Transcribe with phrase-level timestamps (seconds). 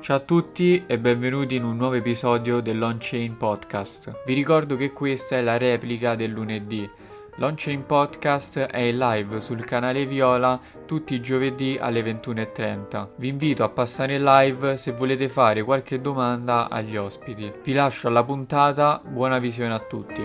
[0.00, 4.22] Ciao a tutti e benvenuti in un nuovo episodio dell'On-Chain Podcast.
[4.24, 6.88] Vi ricordo che questa è la replica del lunedì.
[7.36, 13.08] L'On-Chain Podcast è in live sul canale Viola tutti i giovedì alle 21.30.
[13.16, 17.52] Vi invito a passare in live se volete fare qualche domanda agli ospiti.
[17.62, 20.22] Vi lascio alla puntata, buona visione a tutti.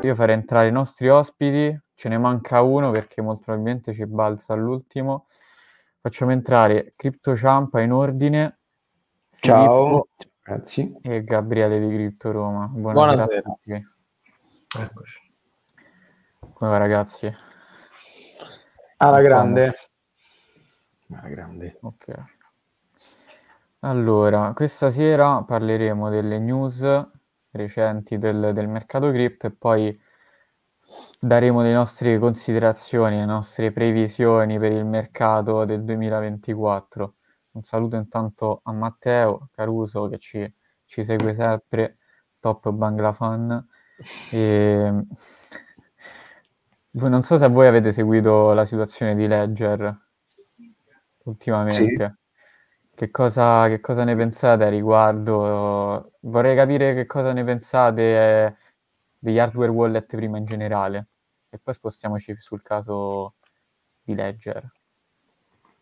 [0.00, 4.54] Io farei entrare i nostri ospiti, ce ne manca uno perché molto probabilmente ci balza
[4.54, 5.26] all'ultimo.
[6.08, 8.60] Facciamo entrare Crypto Ciampa in ordine.
[9.40, 10.08] Ciao,
[10.40, 10.96] ragazzi.
[11.02, 12.66] E Gabriele di Crypto Roma.
[12.66, 13.26] Buonasera.
[13.26, 13.94] Buonasera.
[14.80, 15.32] Eccoci.
[16.54, 17.30] Come va ragazzi?
[18.96, 19.74] Alla grande.
[21.10, 21.76] Alla grande.
[21.82, 22.14] Ok.
[23.80, 27.06] Allora, questa sera parleremo delle news
[27.50, 30.00] recenti del, del mercato cripto e poi
[31.18, 37.14] daremo le nostre considerazioni, le nostre previsioni per il mercato del 2024.
[37.52, 41.98] Un saluto intanto a Matteo Caruso che ci, ci segue sempre,
[42.38, 43.66] top Bangla fan.
[44.30, 44.92] E...
[46.90, 49.96] Non so se voi avete seguito la situazione di Ledger
[51.24, 52.16] ultimamente.
[52.18, 52.26] Sì.
[52.94, 56.12] Che cosa, che cosa ne pensate a riguardo?
[56.20, 58.56] Vorrei capire che cosa ne pensate
[59.18, 61.08] degli hardware wallet prima in generale
[61.50, 63.34] e poi spostiamoci sul caso
[64.02, 64.70] di Ledger.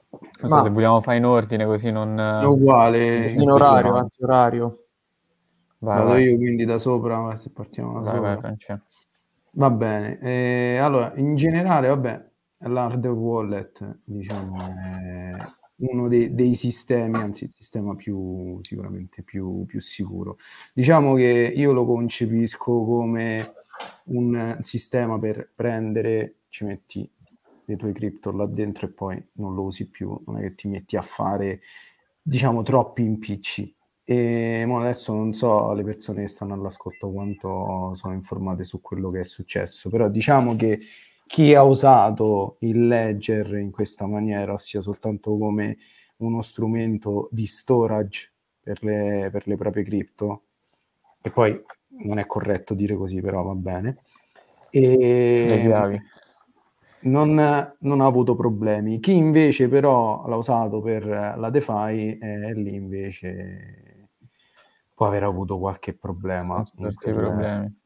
[0.09, 0.59] Non Ma...
[0.59, 2.19] so se vogliamo fare in ordine così non...
[2.19, 4.87] È uguale, in orario, anti-orario.
[5.79, 6.25] Vai, Vado vai.
[6.25, 8.83] io quindi da sopra, se partiamo da vai, sopra.
[9.53, 10.19] Va bene.
[10.21, 15.37] Eh, allora, in generale, vabbè, l'hardware wallet, diciamo, è
[15.77, 20.39] uno dei, dei, sistemi, anzi il sistema più sicuramente più, più sicuro.
[20.73, 23.55] Diciamo che io lo concepisco come
[24.05, 27.09] un sistema per prendere, ci metti
[27.67, 30.69] le tue cripto là dentro e poi non lo usi più, non è che ti
[30.69, 31.61] metti a fare,
[32.23, 33.75] diciamo, troppi impicci.
[34.09, 39.21] E adesso non so le persone che stanno all'ascolto quanto sono informate su quello che
[39.21, 40.79] è successo, però diciamo che
[41.27, 45.79] chi ha usato il ledger in questa maniera, ossia soltanto come
[46.19, 50.45] uno strumento di storage per le, per le proprie cripto,
[51.21, 51.61] e poi
[52.05, 53.99] non è corretto dire così, però va bene.
[54.71, 55.69] E
[57.01, 57.35] non,
[57.79, 59.01] non, ha avuto problemi.
[59.01, 64.11] Chi invece però l'ha usato per la DeFi, eh, lì invece
[64.95, 66.65] può aver avuto qualche problema.
[66.75, 67.85] Qualche problemi.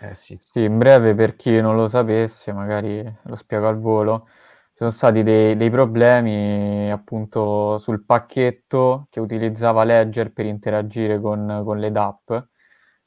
[0.00, 0.38] Eh, sì.
[0.40, 4.90] sì, in breve per chi non lo sapesse, magari lo spiego al volo, ci sono
[4.90, 11.90] stati dei, dei, problemi appunto sul pacchetto che utilizzava Ledger per interagire con, con le
[11.90, 12.32] DApp.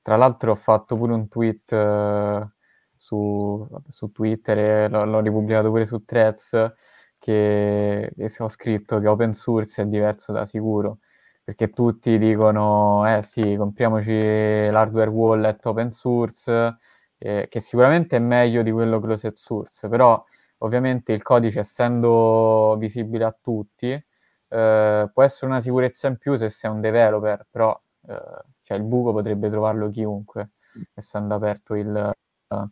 [0.02, 2.50] Tra l'altro ho fatto pure un tweet uh,
[2.96, 6.74] su, su, Twitter e l'ho, l'ho, ripubblicato pure su Threads
[7.20, 11.00] che ho scritto che open source è diverso da sicuro
[11.50, 16.78] perché tutti dicono, eh sì, compriamoci l'hardware wallet open source,
[17.18, 20.24] eh, che sicuramente è meglio di quello closed source, però
[20.60, 26.50] ovviamente il codice essendo visibile a tutti, eh, può essere una sicurezza in più se
[26.50, 27.76] sei un developer, però
[28.08, 30.52] eh, cioè il buco potrebbe trovarlo chiunque,
[30.94, 32.16] essendo aperto il,
[32.50, 32.70] uh,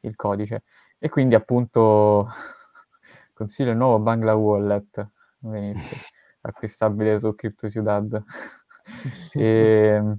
[0.00, 0.64] il codice.
[0.98, 2.26] E quindi appunto
[3.32, 5.08] consiglio il nuovo Bangla Wallet,
[5.38, 8.22] venite acquistabile su Crypto Ciudad.
[9.32, 9.42] e,
[9.96, 10.14] ehm,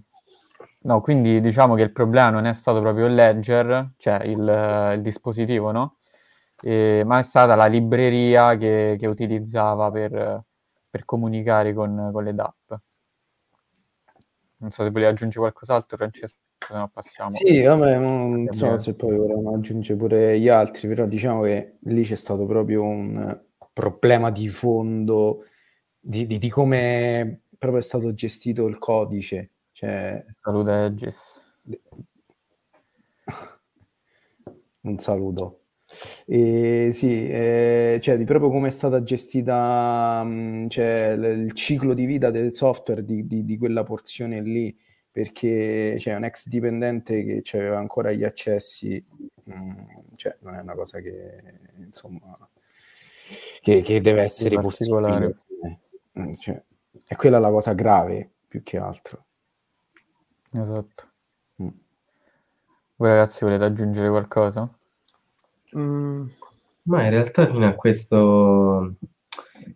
[0.81, 5.01] no, quindi diciamo che il problema non è stato proprio il ledger, cioè il, il
[5.01, 5.97] dispositivo, no?
[6.61, 10.43] E, ma è stata la libreria che, che utilizzava per,
[10.89, 12.73] per comunicare con, con, le DApp.
[14.57, 17.29] Non so se volevi aggiungere qualcos'altro, Francesco, se no passiamo.
[17.29, 22.03] Sì, vabbè, non so se poi volevano aggiungere pure gli altri, però diciamo che lì
[22.03, 23.41] c'è stato proprio un
[23.71, 25.45] problema di fondo
[25.99, 29.51] di, di, di come proprio è stato gestito il codice.
[29.71, 30.23] Cioè...
[30.41, 31.41] Saluto Edges.
[34.81, 35.59] Un saluto.
[36.25, 41.93] E sì, eh, cioè di proprio come è stata gestita mh, cioè, l- il ciclo
[41.95, 44.77] di vita del software di, di, di quella porzione lì,
[45.11, 49.03] perché c'è un ex dipendente che aveva ancora gli accessi,
[49.43, 49.83] mh,
[50.15, 51.41] cioè non è una cosa che
[51.79, 52.37] insomma
[53.61, 55.37] che, che deve essere possibile.
[56.19, 56.61] Mm, cioè,
[57.05, 59.25] è quella la cosa grave più che altro.
[60.51, 61.07] Esatto.
[61.61, 61.67] Mm.
[62.95, 64.69] Voi ragazzi volete aggiungere qualcosa?
[65.77, 66.27] Mm,
[66.83, 68.95] ma in realtà fino a questo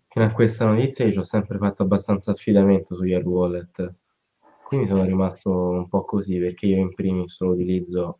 [0.07, 3.93] fino a questa notizia io ci ho sempre fatto abbastanza affidamento sugli hard wallet.
[4.63, 8.19] Quindi sono rimasto un po' così perché io in primis lo utilizzo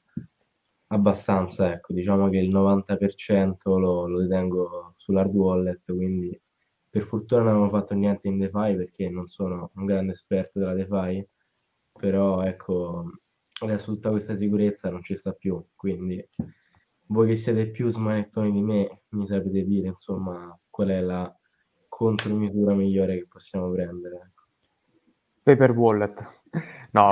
[0.87, 6.39] abbastanza, ecco, diciamo che il 90% lo, lo detengo sull'hard wallet, quindi
[6.93, 10.75] Per fortuna non avevo fatto niente in DeFi perché non sono un grande esperto della
[10.75, 11.27] DeFi,
[11.91, 13.13] però ecco,
[13.61, 16.23] adesso tutta questa sicurezza non ci sta più, quindi
[17.07, 21.35] voi che siete più smanettoni di me mi sapete dire insomma qual è la
[21.87, 24.33] contromisura migliore che possiamo prendere.
[25.41, 26.41] Paper wallet.
[26.91, 27.09] No,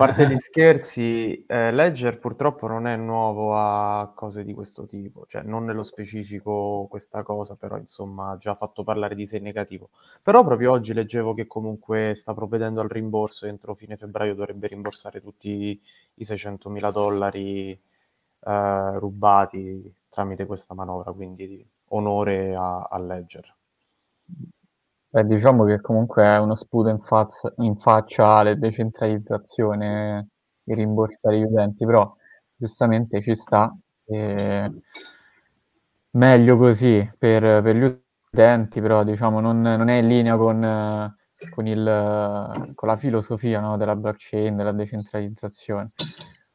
[0.00, 5.42] parte gli scherzi, eh, Ledger purtroppo non è nuovo a cose di questo tipo, cioè
[5.42, 9.90] non nello specifico questa cosa, però insomma ha già fatto parlare di sé negativo.
[10.22, 15.20] Però proprio oggi leggevo che comunque sta provvedendo al rimborso, entro fine febbraio dovrebbe rimborsare
[15.20, 15.78] tutti
[16.14, 23.54] i 600 mila dollari eh, rubati tramite questa manovra, quindi onore a, a Ledger.
[25.12, 30.28] Beh, diciamo che comunque è uno sputo in, faz- in faccia alla decentralizzazione
[30.64, 32.14] e rimborsare gli utenti, però
[32.54, 33.76] giustamente ci sta.
[34.04, 34.70] E...
[36.12, 37.82] Meglio così per, per, gli
[38.32, 41.12] utenti, però diciamo non, non è in linea con,
[41.50, 45.90] con, il, con la filosofia no, della blockchain, della decentralizzazione.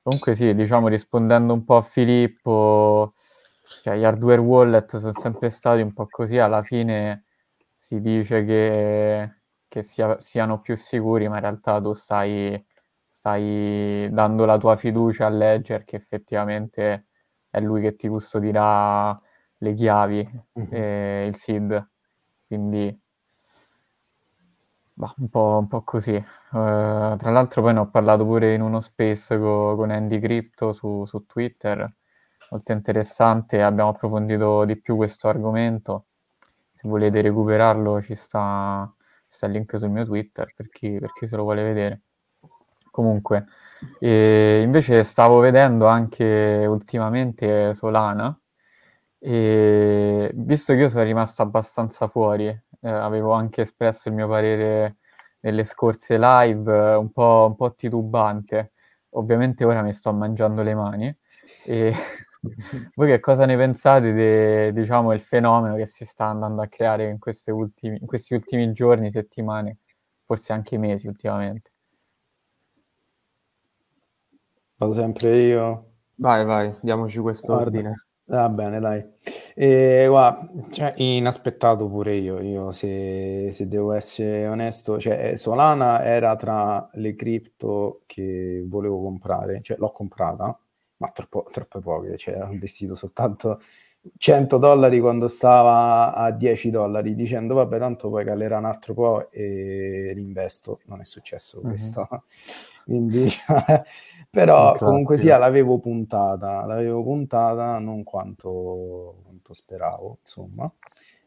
[0.01, 3.15] Comunque sì, diciamo rispondendo un po' a Filippo,
[3.83, 7.24] cioè gli hardware wallet sono sempre stati un po' così, alla fine
[7.85, 9.35] si dice che,
[9.67, 12.65] che sia, siano più sicuri, ma in realtà tu stai,
[13.07, 17.09] stai dando la tua fiducia al Ledger che effettivamente
[17.47, 19.19] è lui che ti custodirà
[19.57, 20.67] le chiavi, mm-hmm.
[20.71, 21.89] eh, il SID.
[22.47, 22.99] Quindi
[24.93, 26.15] bah, un, po', un, po', così.
[26.15, 30.73] Uh, tra l'altro poi ne ho parlato pure in uno space co- con Andy Crypto
[30.73, 31.87] su, su Twitter,
[32.49, 36.07] molto interessante, abbiamo approfondito di più questo argomento
[36.85, 38.91] volete recuperarlo ci sta,
[39.29, 42.01] sta il link sul mio Twitter per chi, per chi se lo vuole vedere.
[42.91, 43.45] Comunque,
[43.99, 48.37] eh, invece stavo vedendo anche ultimamente Solana
[49.19, 54.97] e visto che io sono rimasto abbastanza fuori, eh, avevo anche espresso il mio parere
[55.41, 58.73] nelle scorse live un po', un po' titubante,
[59.11, 61.17] ovviamente ora mi sto mangiando le mani
[61.65, 61.93] e
[62.95, 67.17] Voi che cosa ne pensate del diciamo, fenomeno che si sta andando a creare in,
[67.47, 69.77] ultimi, in questi ultimi giorni, settimane,
[70.25, 71.71] forse anche mesi ultimamente?
[74.77, 75.91] Vado sempre io.
[76.15, 77.77] Vai, vai, diamoci questo Guarda.
[77.77, 78.05] ordine.
[78.27, 79.05] Va bene, dai.
[79.53, 86.35] E, guarda, cioè, inaspettato pure io, io se, se, devo essere onesto, cioè, Solana era
[86.35, 90.59] tra le cripto che volevo comprare, cioè l'ho comprata,
[90.97, 93.59] ma troppo, troppe poche, cioè ho investito soltanto
[94.17, 99.31] 100 dollari quando stava a 10 dollari, dicendo vabbè tanto poi calerà un altro po'
[99.31, 101.67] e rinvesto, non è successo mhm.
[101.67, 102.07] questo.
[102.11, 102.21] Mm-hmm.
[102.85, 103.27] Quindi,
[104.29, 104.83] però Infatti.
[104.83, 110.71] comunque sia l'avevo puntata, l'avevo puntata non quanto, quanto speravo, insomma,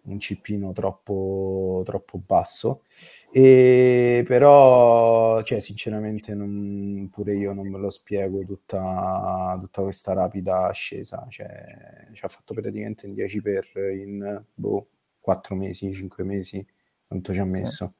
[0.09, 2.83] un cippino troppo, troppo basso.
[3.31, 10.67] E però, cioè, sinceramente, non, pure io non me lo spiego tutta, tutta questa rapida
[10.67, 11.27] ascesa.
[11.29, 14.89] Cioè, ci ha fatto praticamente in 10 per in boh,
[15.21, 16.67] 4 mesi, 5 mesi.
[17.07, 17.95] Quanto ci ha messo?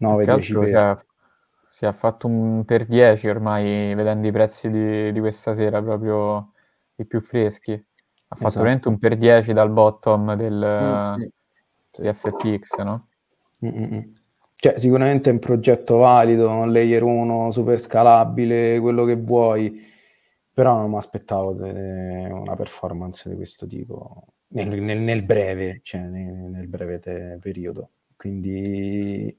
[0.00, 0.70] 9-10 per.
[0.70, 1.04] Cioè,
[1.68, 6.52] si è fatto un per 10 ormai, vedendo i prezzi di, di questa sera, proprio
[6.96, 7.82] i più freschi.
[8.32, 8.62] Ha fatto esatto.
[8.62, 11.28] veramente un per 10 dal bottom del, mm-hmm.
[11.98, 13.08] di FTX, no?
[13.64, 14.14] Mm-mm.
[14.54, 19.84] Cioè, sicuramente è un progetto valido, un layer 1 super scalabile, quello che vuoi,
[20.50, 26.32] però non mi aspettavo una performance di questo tipo nel, nel, nel breve, cioè nel,
[26.32, 27.90] nel breve te- periodo.
[28.16, 29.36] Quindi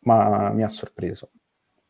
[0.00, 1.30] ma mi ha sorpreso,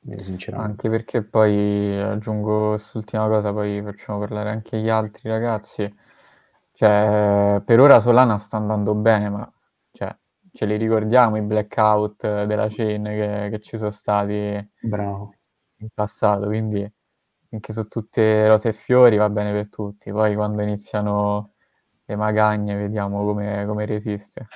[0.09, 0.71] eh, sinceramente.
[0.71, 6.03] Anche perché poi aggiungo quest'ultima cosa, poi facciamo parlare anche gli altri ragazzi.
[6.77, 9.53] Cioè, per ora Solana sta andando bene, ma
[9.93, 10.15] cioè,
[10.53, 15.35] ce li ricordiamo i blackout della chain che, che ci sono stati Bravo.
[15.77, 16.93] in passato, quindi
[17.51, 21.53] anche su tutte rose e fiori va bene per tutti, poi quando iniziano
[22.05, 24.49] le magagne vediamo come, come resiste.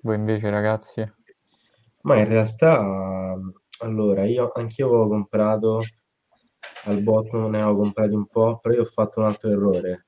[0.00, 1.12] Voi invece ragazzi?
[2.00, 3.36] Ma in realtà,
[3.80, 5.80] allora, io anch'io avevo comprato
[6.84, 10.06] al bottom, ne avevo comprati un po', però io ho fatto un altro errore,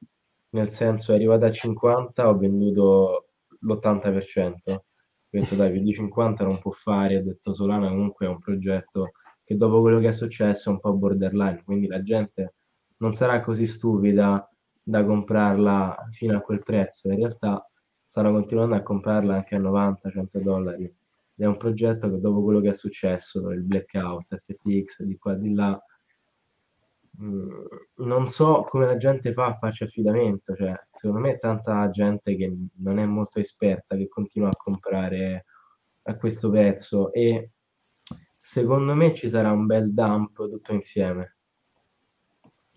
[0.50, 3.28] nel senso è arrivato a 50, ho venduto
[3.60, 4.72] l'80%.
[4.72, 4.82] Ho
[5.28, 9.12] detto dai, più di 50 non può fare, ho detto Solana comunque è un progetto
[9.42, 12.54] che dopo quello che è successo è un po' borderline, quindi la gente
[12.98, 14.48] non sarà così stupida
[14.82, 17.68] da comprarla fino a quel prezzo, in realtà
[18.04, 20.84] stanno continuando a comprarla anche a 90-100 dollari.
[20.84, 25.34] Ed è un progetto che dopo quello che è successo, il blackout, FTX, di qua
[25.34, 25.82] di là,
[27.16, 32.34] non so come la gente fa a farci affidamento, cioè secondo me è tanta gente
[32.34, 35.44] che non è molto esperta che continua a comprare
[36.02, 37.50] a questo prezzo e
[38.40, 41.36] secondo me ci sarà un bel dump tutto insieme.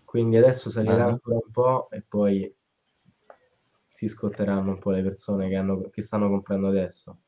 [0.04, 1.10] Quindi adesso salirà uh-huh.
[1.10, 2.56] ancora un po' e poi
[3.88, 7.18] si scotteranno un po' le persone che, hanno, che stanno comprando adesso.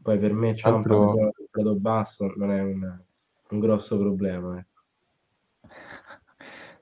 [0.00, 1.14] Poi per me c'è Altro...
[1.14, 3.02] un prezzo basso, non è un,
[3.50, 4.58] un grosso problema.
[4.58, 4.82] Ecco.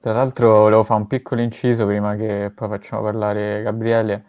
[0.02, 4.24] Tra l'altro volevo fare un piccolo inciso prima che poi facciamo parlare Gabriele,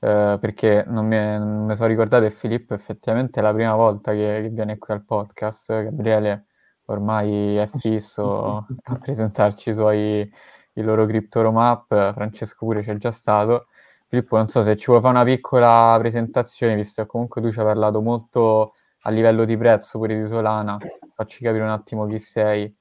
[0.00, 4.12] eh, perché non mi, non mi, sono ricordato che Filippo effettivamente è la prima volta
[4.12, 5.82] che, che viene qui al podcast.
[5.82, 6.46] Gabriele
[6.86, 10.32] ormai è fisso a presentarci i suoi
[10.72, 13.66] i loro crypto roadmap, Francesco pure c'è già stato.
[14.06, 17.58] Filippo, non so se ci vuoi fare una piccola presentazione, visto che comunque tu ci
[17.58, 20.78] hai parlato molto a livello di prezzo pure di Solana,
[21.14, 22.74] facci capire un attimo chi sei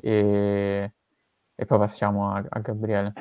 [0.00, 0.92] e,
[1.60, 3.12] e poi passiamo a, a, Gabriele.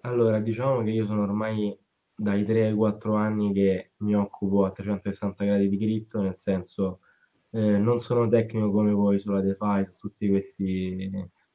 [0.00, 1.78] Allora, diciamo che io sono ormai
[2.12, 7.02] dai 3 ai 4 anni che mi occupo a 360 gradi di cripto, nel senso
[7.50, 11.08] eh, non sono tecnico come voi sulla DeFi, su tutti questi,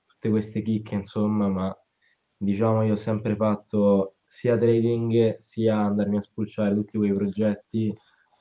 [0.06, 1.77] tutte queste chicche, insomma, ma
[2.38, 7.94] diciamo io ho sempre fatto sia trading sia andarmi a spulciare tutti quei progetti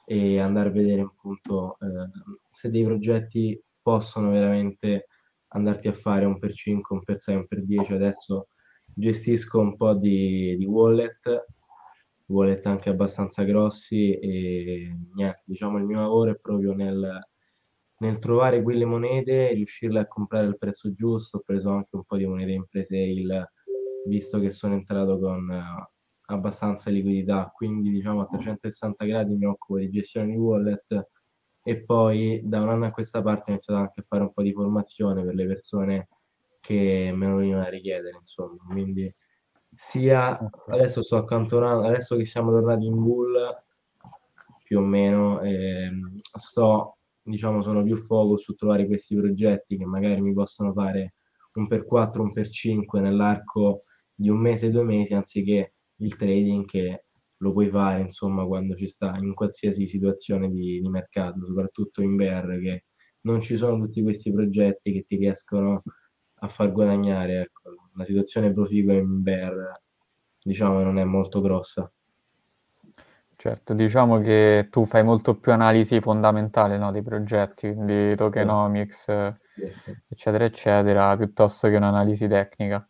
[0.04, 2.08] e andare a vedere appunto eh,
[2.48, 5.08] se dei progetti possono veramente
[5.52, 7.94] andarti a fare un per 5, un per 6, un per 10.
[7.94, 8.49] Adesso
[8.94, 11.47] gestisco un po' di, di wallet,
[12.26, 17.21] wallet anche abbastanza grossi e niente, diciamo il mio lavoro è proprio nel,
[17.99, 21.38] nel trovare quelle monete riuscirle a comprare al prezzo giusto.
[21.38, 23.52] Ho preso anche un po' di monete in pre-sale
[24.04, 29.78] visto che sono entrato con uh, abbastanza liquidità, quindi diciamo a 360 gradi mi occupo
[29.78, 31.09] di gestione di wallet
[31.62, 34.42] e poi da un anno a questa parte ho iniziato anche a fare un po'
[34.42, 36.09] di formazione per le persone
[36.61, 39.12] che me lo venivano a richiedere, insomma, quindi
[39.75, 40.38] sia
[40.69, 43.37] adesso sto accantonando, adesso che siamo tornati in bull
[44.62, 45.90] più o meno, eh,
[46.23, 51.14] sto, diciamo, sono più focus su trovare questi progetti che magari mi possono fare
[51.54, 56.64] un per 4, un per 5 nell'arco di un mese, due mesi, anziché il trading
[56.64, 57.04] che
[57.42, 62.14] lo puoi fare insomma quando ci sta in qualsiasi situazione di, di mercato, soprattutto in
[62.14, 62.84] BR, che
[63.22, 65.82] non ci sono tutti questi progetti che ti riescono
[66.34, 67.40] a far guadagnare.
[67.40, 67.70] Ecco.
[67.94, 69.80] La situazione proficua in BR
[70.42, 71.90] diciamo non è molto grossa.
[73.34, 79.08] Certo, diciamo che tu fai molto più analisi fondamentale no, dei progetti, quindi tokenomics,
[79.56, 80.00] yes.
[80.08, 82.88] eccetera, eccetera, piuttosto che un'analisi tecnica.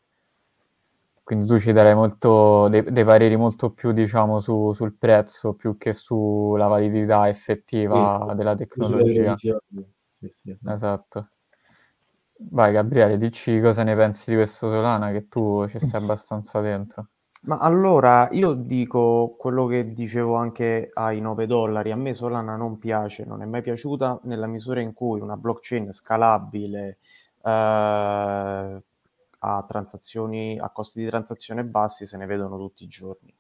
[1.25, 5.77] Quindi tu ci darei molto, dei, dei pareri molto più, diciamo, su, sul prezzo più
[5.79, 9.35] che sulla validità effettiva sì, della tecnologia.
[9.37, 10.73] Sì, sì, esatto.
[10.73, 11.29] esatto.
[12.51, 17.09] Vai Gabriele, dici cosa ne pensi di questo Solana, che tu ci stai abbastanza dentro.
[17.45, 22.79] Ma allora io dico quello che dicevo anche ai 9 dollari, a me Solana non
[22.79, 26.99] piace, non è mai piaciuta nella misura in cui una blockchain scalabile,
[27.45, 28.83] eh,
[29.45, 33.35] a transazioni a costi di transazione bassi se ne vedono tutti i giorni.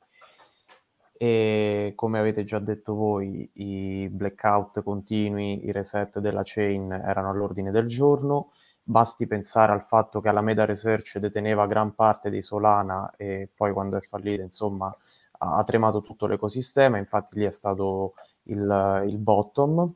[1.12, 7.71] E come avete già detto voi, i blackout continui, i reset della chain erano all'ordine
[7.71, 8.52] del giorno.
[8.82, 13.73] Basti pensare al fatto che la Meta Research deteneva gran parte di Solana e poi
[13.73, 14.92] quando è fallita, insomma,
[15.38, 16.99] ha tremato tutto l'ecosistema.
[16.99, 19.94] Infatti lì è stato il, il bottom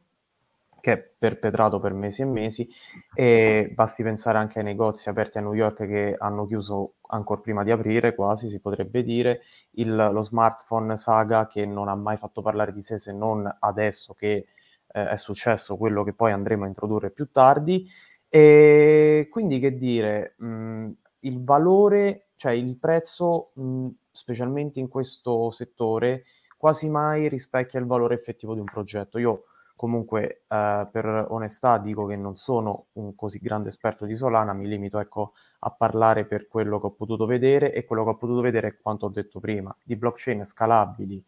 [0.87, 2.69] che è perpetrato per mesi e mesi
[3.13, 7.65] e basti pensare anche ai negozi aperti a New York che hanno chiuso ancora prima
[7.65, 9.41] di aprire, quasi si potrebbe dire,
[9.73, 14.15] il, lo smartphone saga che non ha mai fatto parlare di sé se non adesso
[14.15, 14.47] che
[14.87, 17.85] eh, è successo quello che poi andremo a introdurre più tardi.
[18.29, 20.91] E quindi che dire, mh,
[21.21, 26.27] il valore, cioè il prezzo, mh, specialmente in questo settore,
[26.57, 29.19] quasi mai rispecchia il valore effettivo di un progetto.
[29.19, 34.53] Io Comunque, eh, per onestà, dico che non sono un così grande esperto di Solana,
[34.55, 38.17] mi limito ecco, a parlare per quello che ho potuto vedere e quello che ho
[38.17, 41.23] potuto vedere è quanto ho detto prima, di blockchain scalabili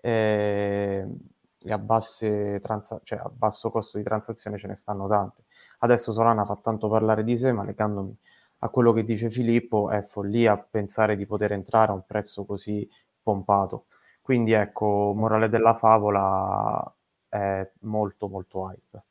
[0.00, 1.06] eh,
[1.62, 1.78] e a,
[2.60, 5.44] transa- cioè a basso costo di transazione ce ne stanno tante.
[5.80, 8.16] Adesso Solana fa tanto parlare di sé, ma legandomi
[8.62, 12.88] a quello che dice Filippo, è follia pensare di poter entrare a un prezzo così
[13.22, 13.86] pompato.
[14.22, 16.94] Quindi ecco, morale della favola,
[17.30, 19.04] è molto molto hype.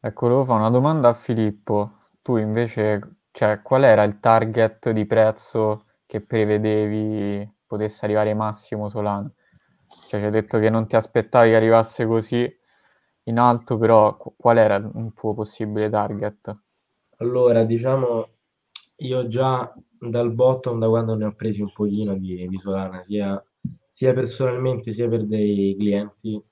[0.00, 1.92] Ecco, volevo fare una domanda a Filippo.
[2.22, 9.30] Tu invece, cioè, qual era il target di prezzo che prevedevi potesse arrivare massimo Solana?
[10.08, 12.58] Cioè, ci hai detto che non ti aspettavi che arrivasse così
[13.24, 16.56] in alto, però qual era un tuo possibile target?
[17.18, 18.28] Allora, diciamo,
[18.96, 23.42] io già dal bottom, da quando ne ho presi un pochino di, di Solana, sia,
[23.88, 26.42] sia personalmente sia per dei clienti,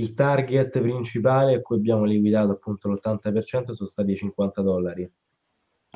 [0.00, 5.10] il target principale a cui abbiamo liquidato appunto l'80% sono stati i 50 dollari.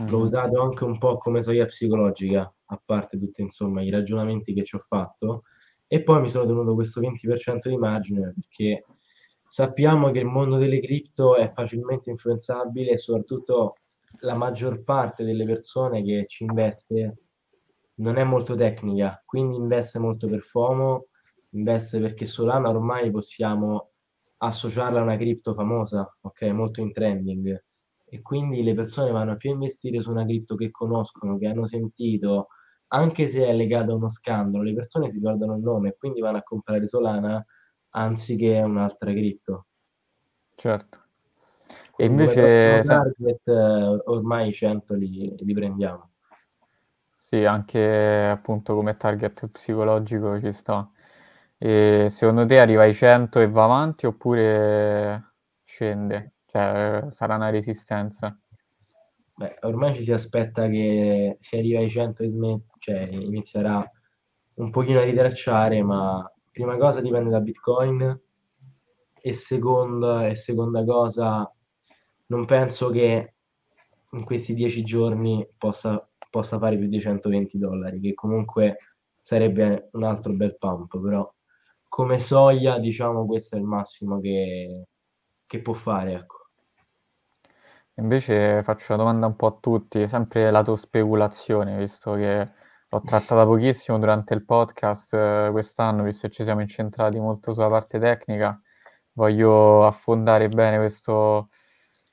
[0.00, 0.08] Mm.
[0.08, 4.62] L'ho usato anche un po' come soglia psicologica, a parte tutti insomma i ragionamenti che
[4.62, 5.44] ci ho fatto,
[5.86, 8.84] e poi mi sono tenuto questo 20% di margine perché
[9.46, 13.76] sappiamo che il mondo delle cripto è facilmente influenzabile e soprattutto
[14.20, 17.18] la maggior parte delle persone che ci investe
[17.96, 21.06] non è molto tecnica, quindi investe molto per FOMO,
[21.50, 23.93] investe perché Solana ormai possiamo
[24.38, 27.64] associarla a una cripto famosa, ok, molto in trending,
[28.04, 31.64] e quindi le persone vanno più a investire su una cripto che conoscono, che hanno
[31.64, 32.48] sentito,
[32.88, 36.20] anche se è legata a uno scandalo, le persone si ricordano il nome e quindi
[36.20, 37.44] vanno a comprare Solana
[37.90, 39.66] anziché un'altra cripto.
[40.54, 41.02] Certo.
[41.96, 46.10] E invece target, eh, ormai 100 li, li prendiamo.
[47.16, 50.88] Sì, anche appunto come target psicologico ci sta.
[51.64, 55.32] E secondo te arriva ai 100 e va avanti oppure
[55.64, 56.34] scende?
[56.44, 58.38] Cioè sarà una resistenza?
[59.34, 63.82] Beh, ormai ci si aspetta che si arrivi ai 100 e smet- cioè inizierà
[64.56, 68.20] un pochino a ritracciare, ma prima cosa dipende da Bitcoin
[69.22, 71.50] e seconda, e seconda cosa
[72.26, 73.34] non penso che
[74.10, 78.76] in questi dieci giorni possa, possa fare più di 120 dollari, che comunque
[79.18, 81.33] sarebbe un altro bel pump, però
[81.94, 84.86] come soglia, diciamo, questo è il massimo che,
[85.46, 86.48] che può fare, ecco.
[87.98, 92.50] Invece faccio una domanda un po' a tutti, sempre la tua speculazione, visto che
[92.88, 97.68] l'ho trattata pochissimo durante il podcast eh, quest'anno, visto che ci siamo incentrati molto sulla
[97.68, 98.60] parte tecnica,
[99.12, 101.50] voglio affondare bene questo,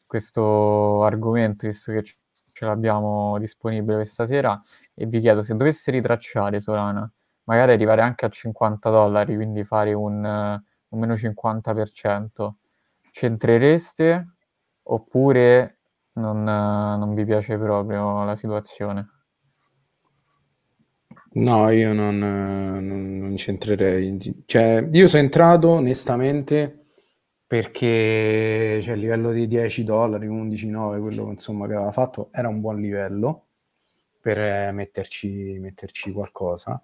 [0.05, 4.61] questo argomento, visto che ce l'abbiamo disponibile questa sera,
[4.93, 7.11] e vi chiedo se dovesse ritracciare Solana,
[7.43, 12.51] magari arrivare anche a 50 dollari, quindi fare un, un meno 50%,
[13.11, 14.35] c'entrereste
[14.83, 15.77] oppure
[16.13, 19.09] non, non vi piace proprio la situazione?
[21.33, 24.43] No, io non, non, non c'entrerei.
[24.45, 26.77] Cioè, io sono entrato onestamente
[27.47, 32.49] perché cioè, il livello di 10 dollari, 11, 9, quello insomma, che aveva fatto era
[32.49, 33.45] un buon livello
[34.19, 36.81] per eh, metterci, metterci qualcosa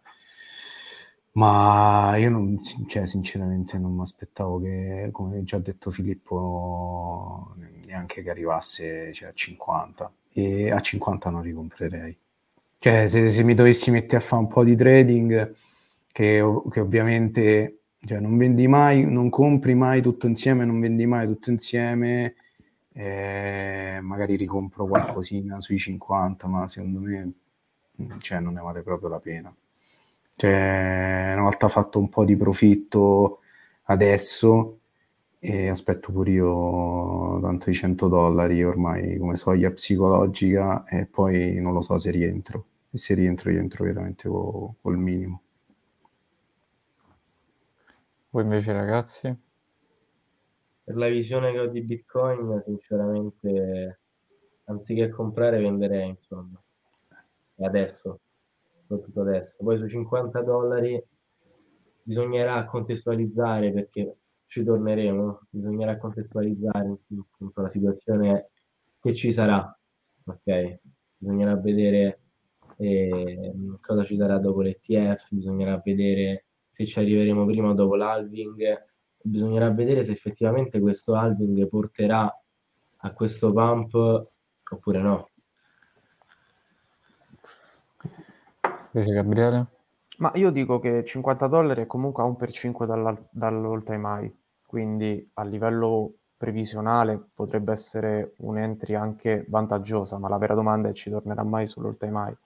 [1.38, 7.54] ma io non, cioè, sinceramente non mi aspettavo che, come già detto Filippo,
[7.86, 12.18] neanche che arrivasse cioè, a 50 e a 50 non ricomprerei.
[12.80, 15.56] Cioè, se, se mi dovessi mettere a fare un po' di trading,
[16.12, 21.28] che, che ovviamente cioè, non vendi mai, non compri mai tutto insieme, non vendi mai
[21.28, 22.36] tutto insieme,
[22.94, 27.32] eh, magari ricompro qualcosina sui 50, ma secondo me
[28.20, 29.56] cioè, non ne vale proprio la pena.
[30.38, 33.40] Cioè, una volta fatto un po' di profitto
[33.86, 34.82] adesso
[35.40, 41.74] e aspetto pure io tanto i 100 dollari ormai come soglia psicologica e poi non
[41.74, 42.66] lo so se rientro.
[42.92, 45.42] E se rientro, rientro veramente co- col minimo.
[48.30, 49.36] Voi invece ragazzi?
[50.84, 54.02] Per la visione che ho di Bitcoin, sinceramente,
[54.66, 56.62] anziché comprare, venderei, insomma.
[57.60, 58.20] Adesso
[58.88, 59.56] soprattutto adesso.
[59.58, 61.04] Poi sui 50 dollari
[62.02, 68.52] bisognerà contestualizzare perché ci torneremo, bisognerà contestualizzare appunto, la situazione
[69.02, 69.78] che ci sarà,
[70.26, 70.80] ok?
[71.18, 72.22] Bisognerà vedere
[72.78, 78.86] eh, cosa ci sarà dopo l'ETF, bisognerà vedere se ci arriveremo prima o dopo l'halving,
[79.22, 82.32] bisognerà vedere se effettivamente questo halving porterà
[83.00, 83.94] a questo pump
[84.72, 85.30] oppure no.
[88.98, 89.66] Invece Gabriele?
[90.18, 94.34] Ma io dico che 50 dollari è comunque a 1 per 5 dall'all time high,
[94.66, 101.12] quindi a livello previsionale potrebbe essere un'entry anche vantaggiosa, ma la vera domanda è ci
[101.12, 102.38] tornerà mai sull'all time high,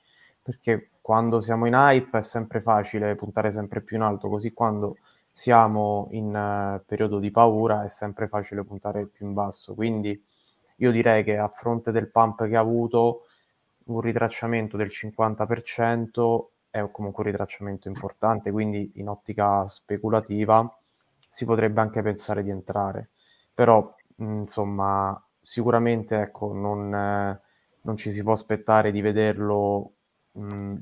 [0.42, 4.98] perché quando siamo in hype è sempre facile puntare sempre più in alto, così quando
[5.32, 10.22] siamo in uh, periodo di paura è sempre facile puntare più in basso, quindi
[10.78, 13.28] io direi che a fronte del pump che ha avuto
[13.94, 20.74] un ritracciamento del 50% è comunque un ritracciamento importante, quindi in ottica speculativa
[21.30, 23.10] si potrebbe anche pensare di entrare.
[23.54, 27.42] Però, insomma, sicuramente ecco, non, eh,
[27.82, 29.94] non ci si può aspettare di vederlo
[30.32, 30.76] mh,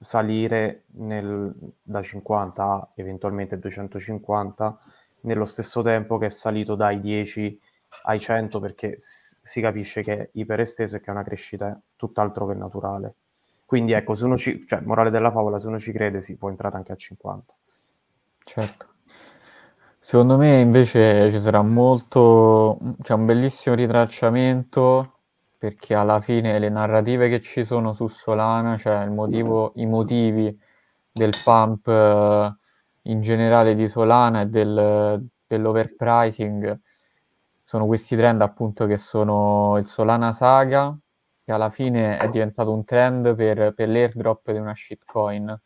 [0.00, 4.78] salire nel, da 50 a eventualmente 250
[5.22, 7.60] nello stesso tempo che è salito dai 10
[8.04, 8.96] ai 100 perché
[9.42, 13.14] si capisce che è iperesteso e che è una crescita tutt'altro che naturale.
[13.64, 16.48] Quindi ecco, se uno ci, cioè, morale della favola, se uno ci crede si può
[16.50, 17.54] entrare anche a 50.
[18.44, 18.86] Certo.
[19.98, 25.18] Secondo me invece ci sarà molto, c'è un bellissimo ritracciamento
[25.58, 30.58] perché alla fine le narrative che ci sono su Solana, cioè motivo, i motivi
[31.12, 32.54] del pump eh,
[33.02, 36.80] in generale di Solana e del, dell'overpricing
[37.70, 40.92] sono questi trend appunto che sono il Solana Saga,
[41.44, 45.56] che alla fine è diventato un trend per, per l'airdrop di una shitcoin,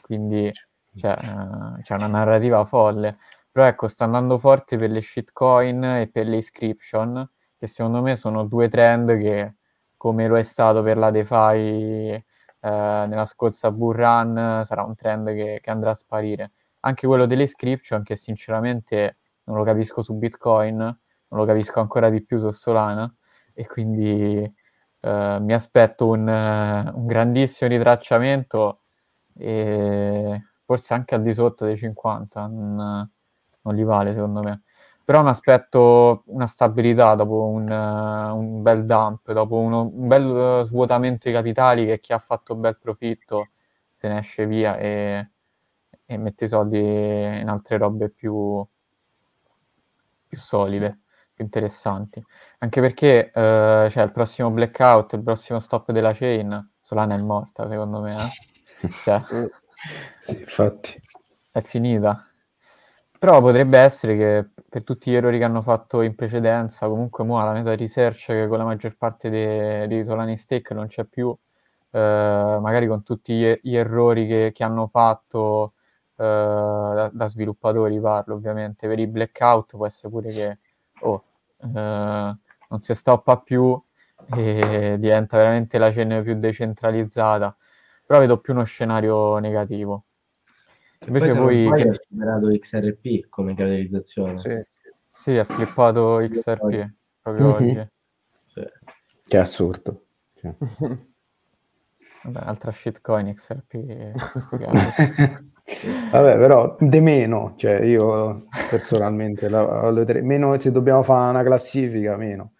[0.00, 0.50] quindi
[0.96, 3.18] cioè, uh, c'è una narrativa folle.
[3.52, 8.16] Però ecco, sta andando forte per le shitcoin e per le inscription, che secondo me
[8.16, 9.56] sono due trend che,
[9.98, 12.24] come lo è stato per la DeFi eh,
[12.58, 16.52] nella scorsa bull run, sarà un trend che, che andrà a sparire.
[16.80, 20.96] Anche quello delle inscription, che sinceramente non lo capisco su Bitcoin,
[21.30, 23.12] non lo capisco ancora di più su Solana,
[23.54, 24.54] e quindi
[25.00, 28.80] eh, mi aspetto un, un grandissimo ritracciamento
[29.36, 32.46] e forse anche al di sotto dei 50.
[32.46, 33.10] Non,
[33.62, 34.62] non li vale secondo me.
[35.04, 40.64] Però mi aspetto una stabilità dopo un, uh, un bel dump, dopo uno, un bel
[40.64, 43.48] svuotamento di capitali che chi ha fatto un bel profitto
[43.96, 45.30] se ne esce via e,
[46.06, 48.64] e mette i soldi in altre robe più,
[50.26, 51.00] più solide,
[51.40, 52.22] più interessanti.
[52.58, 57.68] Anche perché uh, cioè, il prossimo blackout, il prossimo stop della chain, Solana è morta
[57.68, 58.14] secondo me.
[58.14, 58.90] Eh?
[59.02, 59.22] Cioè,
[60.20, 61.00] sì, infatti.
[61.50, 62.26] È finita.
[63.18, 67.42] Però potrebbe essere che per tutti gli errori che hanno fatto in precedenza, comunque mo
[67.42, 71.36] la meta research che con la maggior parte dei, dei Solani stake non c'è più,
[71.90, 75.74] eh, magari con tutti gli, gli errori che, che, hanno fatto
[76.16, 80.58] eh, da, da, sviluppatori parlo ovviamente, per i blackout può essere pure che
[81.00, 81.29] oh, eh,
[81.62, 83.80] non si stoppa più
[84.34, 87.56] e diventa veramente la cena più decentralizzata,
[88.04, 90.04] però vedo più uno scenario negativo.
[91.06, 91.70] Invece voi...
[91.70, 91.88] Che...
[91.88, 94.38] ha superato XRP come capitalizzazione.
[94.38, 94.62] Sì,
[95.12, 97.68] sì ha flippato XRP proprio mm-hmm.
[97.68, 97.88] oggi.
[98.44, 98.62] Sì.
[99.26, 100.04] Che assurdo.
[100.34, 100.54] Cioè.
[102.22, 104.12] Vabbè, altra shitcoin XRP.
[106.10, 112.16] Vabbè, però di meno, cioè io personalmente, la, la, meno se dobbiamo fare una classifica,
[112.16, 112.52] meno.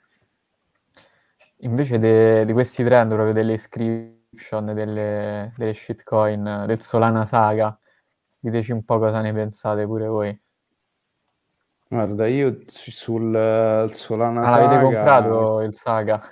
[1.62, 7.78] Invece di de questi trend, proprio delle iscription, delle, delle shitcoin, del Solana Saga,
[8.42, 10.42] Diteci un po' cosa ne pensate pure voi.
[11.88, 14.64] Guarda, io sul uh, Solana ah, Saga...
[14.64, 16.22] Avete comprato il Saga?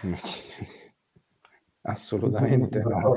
[1.82, 3.16] Assolutamente no.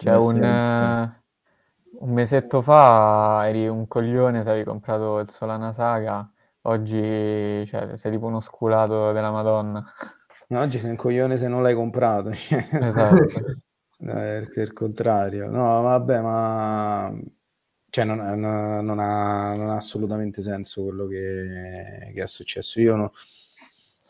[0.00, 6.26] Cioè un, uh, un mesetto fa eri un coglione se avevi comprato il Solana Saga,
[6.62, 9.84] oggi cioè, sei tipo uno sculato della Madonna.
[10.48, 12.32] No, oggi sei un coglione se non l'hai comprato.
[12.34, 12.66] Cioè.
[12.70, 13.58] Esatto.
[13.98, 15.50] No, è il contrario.
[15.50, 17.14] No, vabbè, ma
[17.90, 22.80] cioè, non, non, non, ha, non, ha, assolutamente senso quello che, che è successo.
[22.80, 23.12] Io no,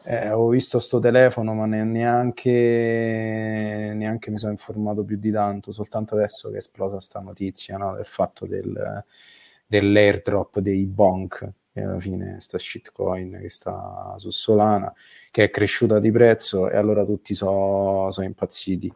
[0.05, 2.51] eh, ho visto sto telefono, ma neanche,
[3.95, 7.95] neanche, mi sono informato più di tanto, soltanto adesso che è esplosa sta notizia no,
[7.95, 9.05] del fatto del,
[9.67, 14.93] dell'airdrop dei bonk, che alla fine sta shitcoin che sta su Solana,
[15.31, 18.93] che è cresciuta di prezzo e allora tutti sono so impazziti.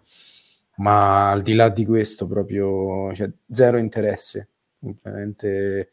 [0.77, 4.49] Ma al di là di questo proprio cioè, zero interesse,
[4.81, 5.91] ovviamente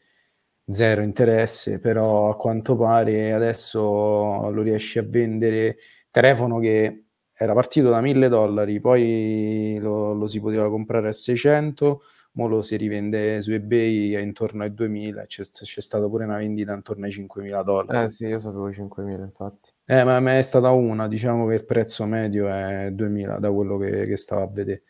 [0.72, 5.76] zero interesse, però a quanto pare adesso lo riesci a vendere
[6.10, 7.04] telefono che
[7.36, 12.62] era partito da 1000 dollari, poi lo, lo si poteva comprare a 600, mo lo
[12.62, 17.10] si rivende su eBay intorno ai 2000, c'è, c'è stata pure una vendita intorno ai
[17.10, 18.06] 5000 dollari.
[18.06, 19.70] Eh sì, io sapevo 5000 infatti.
[19.84, 23.76] Eh, ma, ma, è stata una, diciamo che il prezzo medio è 2000 da quello
[23.76, 24.82] che, che stavo a vedere.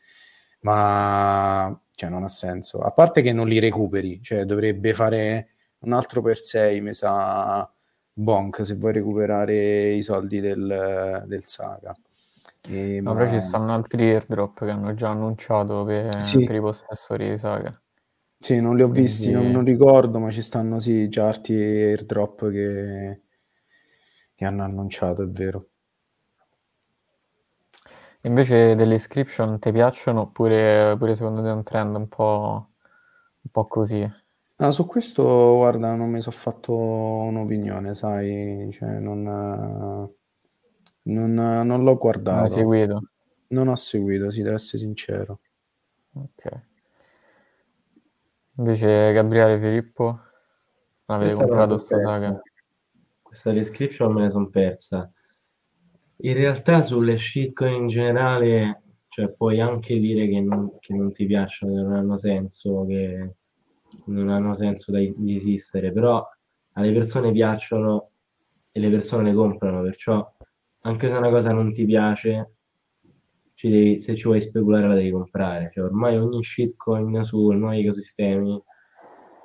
[0.60, 2.80] Ma cioè, non ha senso.
[2.80, 5.51] A parte che non li recuperi, cioè dovrebbe fare
[5.82, 7.70] un altro per 6, mi sa,
[8.12, 11.96] bonk, se vuoi recuperare i soldi del, del Saga.
[12.62, 13.20] E, no, ma...
[13.20, 16.44] però ci stanno altri airdrop che hanno già annunciato per, sì.
[16.44, 17.80] per i possessori di Saga.
[18.38, 19.02] Sì, non li ho Quindi...
[19.08, 23.20] visti, non, non, ricordo, ma ci stanno sì già altri airdrop che
[24.42, 25.68] che hanno annunciato, è vero.
[28.22, 32.70] Invece delle iscription ti piacciono oppure, oppure secondo te è un trend un po',
[33.40, 34.08] un po così?
[34.62, 39.24] Ah, su questo, guarda, non mi sono fatto un'opinione, sai, cioè, non,
[41.02, 42.36] non, non l'ho guardato.
[42.36, 43.02] Non hai seguito?
[43.48, 45.40] Non ho seguito, sì, devo essere sincero.
[46.12, 46.62] Ok.
[48.58, 50.20] Invece Gabriele Filippo,
[51.06, 52.40] avete comprato sta saga?
[53.20, 55.12] questa description me ne sono persa.
[56.18, 61.26] In realtà sulle shitcoin in generale, cioè puoi anche dire che non, che non ti
[61.26, 63.34] piacciono, che non hanno senso, che
[64.06, 66.26] non hanno senso di, esistere, però
[66.72, 68.10] alle persone piacciono
[68.70, 70.26] e le persone le comprano, perciò
[70.82, 72.54] anche se una cosa non ti piace,
[73.54, 75.70] ci devi, se ci vuoi speculare la devi comprare.
[75.72, 78.62] Cioè, ormai ogni shitcoin su nuovi ecosistemi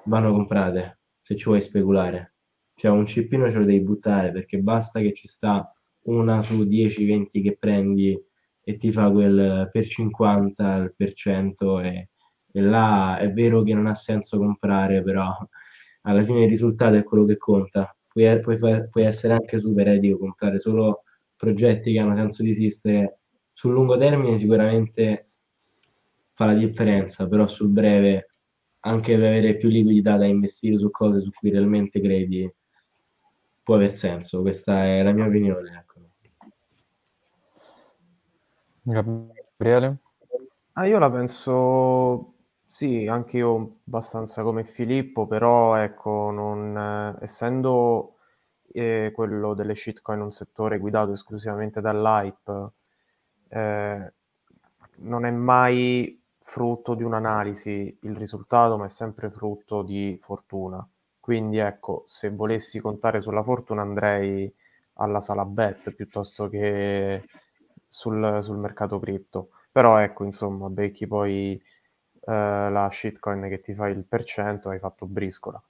[0.06, 2.34] vanno comprate se ci vuoi speculare.
[2.74, 5.72] Cioè un cippino ce lo devi buttare perché basta che ci sta
[6.04, 8.20] una su 10-20 che prendi
[8.64, 12.10] e ti fa quel per 50 il per cento e,
[12.52, 15.36] e là è vero che non ha senso comprare, però
[16.02, 17.96] alla fine il risultato è quello che conta.
[18.08, 18.58] Puoi, puoi,
[18.90, 21.04] puoi essere anche super etico, comprare solo
[21.36, 23.20] progetti che hanno senso di esistere
[23.54, 25.30] sul lungo termine sicuramente
[26.34, 28.30] fa la differenza, però sul breve
[28.82, 32.52] anche per avere più liquidità da investire su cose su cui realmente credi
[33.64, 34.42] può aver senso.
[34.42, 35.72] Questa è la mia opinione.
[35.76, 35.96] Ecco.
[38.84, 39.98] Gabriele?
[40.74, 42.37] Ah, io la penso
[42.78, 46.78] sì, anche io abbastanza come Filippo, però ecco, non,
[47.20, 48.18] eh, essendo
[48.72, 52.70] eh, quello delle shitcoin un settore guidato esclusivamente dall'hype,
[53.50, 54.14] eh,
[54.98, 60.88] non è mai frutto di un'analisi il risultato, ma è sempre frutto di fortuna.
[61.20, 64.52] Quindi ecco, se volessi contare sulla fortuna andrei
[64.96, 67.24] alla sala bet piuttosto che
[67.88, 69.50] sul, sul mercato cripto.
[69.72, 71.62] Però ecco, insomma, becchi poi
[72.32, 75.62] la shitcoin che ti fa il percento, hai fatto briscola.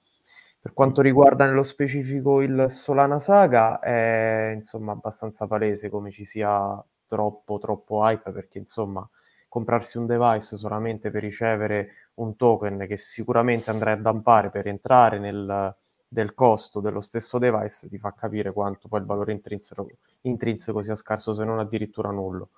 [0.60, 6.84] Per quanto riguarda nello specifico il Solana Saga, è insomma abbastanza palese come ci sia
[7.06, 9.08] troppo, troppo hype perché insomma
[9.48, 15.18] comprarsi un device solamente per ricevere un token che sicuramente andrai a dampare per entrare
[15.18, 15.74] nel
[16.10, 19.86] del costo dello stesso device ti fa capire quanto poi il valore intrinseco,
[20.22, 22.50] intrinseco sia scarso se non addirittura nullo.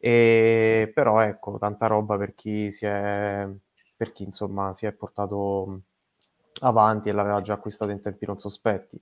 [0.00, 3.46] E, però ecco, tanta roba per chi si è,
[3.96, 5.82] per chi insomma si è portato
[6.60, 9.00] avanti e l'aveva già acquistato in tempi non sospetti.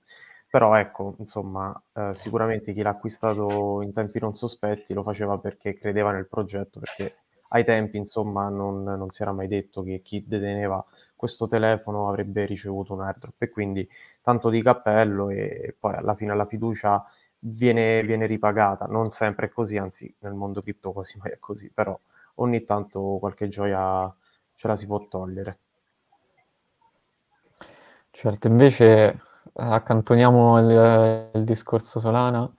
[0.49, 5.77] Però ecco, insomma, eh, sicuramente chi l'ha acquistato in tempi non sospetti lo faceva perché
[5.77, 7.17] credeva nel progetto, perché
[7.49, 10.83] ai tempi, insomma, non, non si era mai detto che chi deteneva
[11.15, 13.87] questo telefono avrebbe ricevuto un airdrop e quindi
[14.21, 17.03] tanto di cappello e poi alla fine la fiducia
[17.39, 18.85] viene, viene ripagata.
[18.85, 21.97] Non sempre è così, anzi nel mondo cripto quasi mai è così, però
[22.35, 24.13] ogni tanto qualche gioia
[24.55, 25.59] ce la si può togliere.
[28.09, 29.21] Certo, invece
[29.53, 32.51] accantoniamo il, il discorso Solana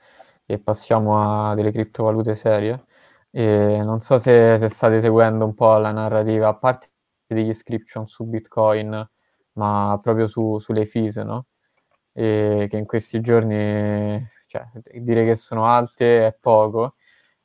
[0.46, 2.84] e passiamo a delle criptovalute serie.
[3.30, 6.88] E non so se, se, state seguendo un po' la narrativa, a parte
[7.26, 9.08] degli inscription su Bitcoin,
[9.52, 11.46] ma proprio su, sulle fees, no?
[12.12, 14.64] E che in questi giorni, cioè,
[15.00, 16.96] dire che sono alte è poco.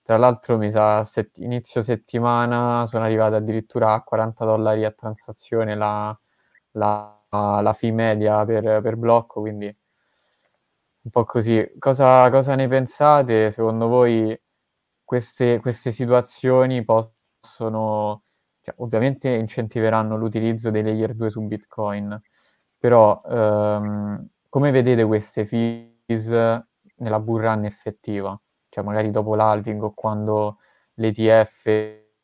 [0.01, 5.75] Tra l'altro, mi sa, set- inizio settimana sono arrivate addirittura a 40 dollari a transazione
[5.75, 6.17] la,
[6.71, 7.19] la,
[7.61, 9.75] la fee media per, per blocco, quindi
[11.03, 11.65] un po' così.
[11.79, 13.49] Cosa, cosa ne pensate?
[13.51, 14.39] Secondo voi
[15.03, 18.23] queste, queste situazioni possono,
[18.61, 22.19] cioè, ovviamente incentiveranno l'utilizzo dei layer 2 su Bitcoin,
[22.77, 26.29] però ehm, come vedete queste fees
[27.03, 28.39] nella bull run effettiva?
[28.69, 30.57] Cioè magari dopo l'halving o quando
[30.95, 31.65] l'ETF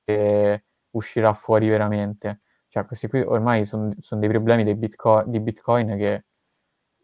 [0.06, 2.42] eh, uscirà fuori veramente.
[2.68, 6.26] Cioè questi qui ormai sono son dei problemi Bitcoin, di Bitcoin che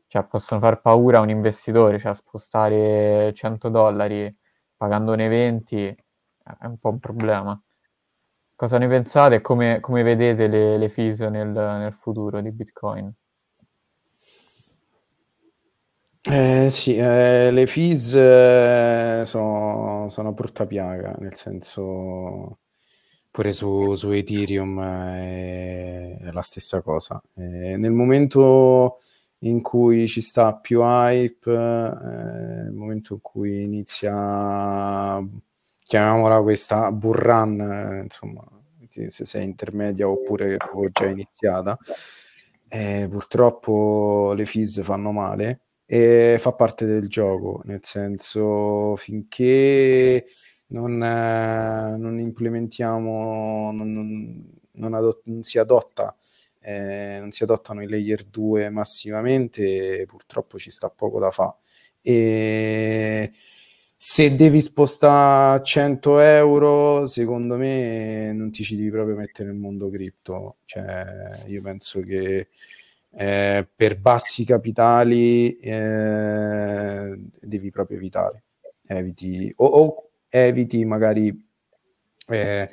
[0.07, 4.35] cioè, possono far paura a un investitore, cioè spostare 100 dollari
[4.77, 5.87] pagandone 20
[6.59, 7.59] è un po' un problema.
[8.55, 13.11] Cosa ne pensate e come, come vedete le, le fees nel, nel, futuro di Bitcoin?
[16.27, 22.59] Eh, sì, eh, le fees eh, sono, sono portapiaga, nel senso
[23.29, 27.21] pure su, su Ethereum è, è, la stessa cosa.
[27.35, 28.99] Eh, nel momento
[29.39, 35.23] in cui ci sta più hype, eh, nel momento in cui inizia,
[35.85, 36.91] chiamiamola questa
[37.61, 38.43] eh, insomma,
[38.89, 40.57] se sei intermedia oppure
[40.91, 41.77] già iniziata,
[42.67, 50.25] eh, purtroppo le fees fanno male e fa parte del gioco, nel senso finché
[50.67, 56.15] non, eh, non implementiamo, non, non, non, adott- non si adotta
[56.59, 61.55] eh, non si adottano i layer 2 massivamente, purtroppo ci sta poco da fare.
[62.01, 63.31] E
[63.95, 69.89] se devi spostare 100 euro, secondo me non ti ci devi proprio mettere nel mondo
[69.89, 70.57] cripto.
[70.65, 72.49] Cioè, io penso che
[73.17, 78.43] eh, per bassi capitali eh, devi proprio evitare.
[78.87, 81.33] Eviti, o, o eviti magari
[82.27, 82.69] eh,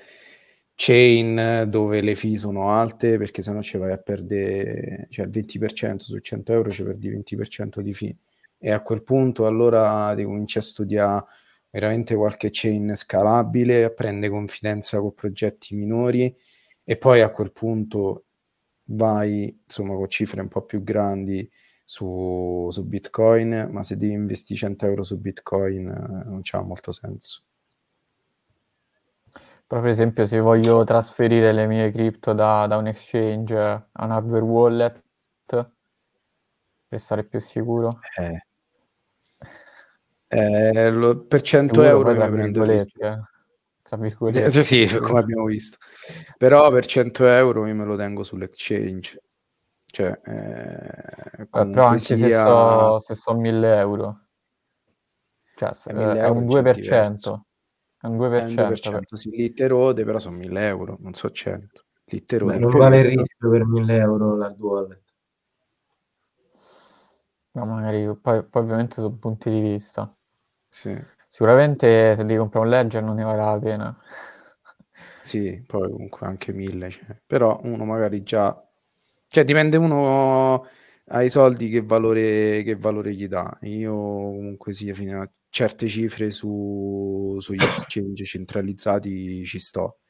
[0.74, 5.96] chain dove le fee sono alte perché sennò ci vai a perdere cioè il 20%
[5.98, 8.16] su 100 euro ci perdi 20% di fee
[8.59, 11.24] e a quel punto allora devi cominciare a studiare
[11.72, 16.35] veramente qualche chain scalabile, prende confidenza con progetti minori
[16.85, 18.26] e poi a quel punto
[18.92, 21.48] vai insomma con cifre un po' più grandi
[21.85, 26.92] su, su Bitcoin, ma se devi investire 100 euro su Bitcoin eh, non c'ha molto
[26.92, 27.42] senso.
[29.66, 34.11] Però per esempio se voglio trasferire le mie cripto da, da un exchange a un
[34.11, 35.02] hardware wallet
[36.88, 38.00] per stare più sicuro.
[38.18, 38.46] Eh
[40.35, 42.64] eh, lo, per 100 Sicuro, euro mi prendo
[43.92, 44.50] tra virgolette.
[44.50, 45.76] Sì, sì, sì, come abbiamo visto.
[46.38, 49.22] Però per 100 euro io me lo tengo sull'exchange.
[49.85, 52.16] Cioè, eh, però anche sia...
[52.16, 54.20] se, so, se so 1000 euro.
[55.55, 57.44] Cioè, è, 1000 è un 2%.
[58.00, 58.37] È un 2%.
[58.38, 59.18] È un 2% per...
[59.18, 61.85] sì, litterode, però sono 1000 euro, non so 100.
[62.05, 62.55] Litterode.
[62.55, 65.02] Beh, non vale il rischio per 1000 euro la wallet.
[67.55, 70.16] No, magari poi, poi ovviamente sono punti di vista.
[70.70, 71.20] Sì.
[71.33, 73.99] Sicuramente se devi comprare un Ledger non ne vale la pena.
[75.23, 77.16] Sì, poi comunque anche mille, cioè.
[77.25, 78.61] però uno magari già...
[79.29, 80.66] Cioè dipende uno
[81.07, 83.57] ai soldi che valore, che valore gli dà.
[83.62, 90.01] Io comunque sì, fino a certe cifre su, sugli exchange centralizzati ci sto.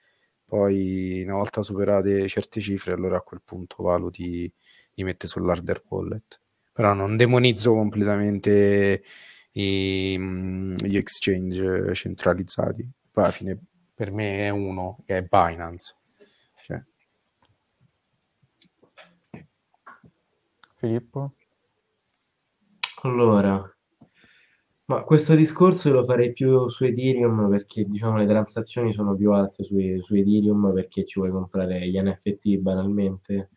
[0.46, 4.50] Poi una volta superate certe cifre, allora a quel punto valuti
[4.92, 6.40] di mettere sull'hardware wallet.
[6.72, 9.02] Però non demonizzo completamente
[9.52, 12.88] i, mm, gli exchange centralizzati.
[13.10, 13.58] Poi alla fine
[13.94, 15.96] per me è uno che è Binance.
[16.64, 16.82] Cioè.
[20.76, 21.34] Filippo?
[23.02, 23.72] Allora,
[24.86, 29.64] ma questo discorso lo farei più su Ethereum perché diciamo le transazioni sono più alte
[29.64, 33.50] su, su Ethereum perché ci vuoi comprare gli NFT banalmente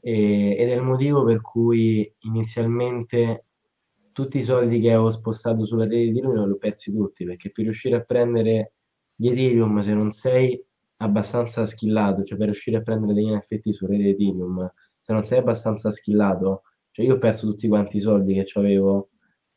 [0.00, 3.46] e, ed è il motivo per cui inizialmente
[4.12, 7.50] tutti i soldi che avevo spostato sulla rete di Ethereum li ho persi tutti perché
[7.50, 8.74] per riuscire a prendere
[9.14, 10.62] gli Ethereum se non sei
[10.96, 15.38] abbastanza skillato, cioè per riuscire a prendere degli NFT su rete Ethereum, se non sei
[15.38, 19.08] abbastanza skillato, cioè io ho perso tutti quanti i soldi che avevo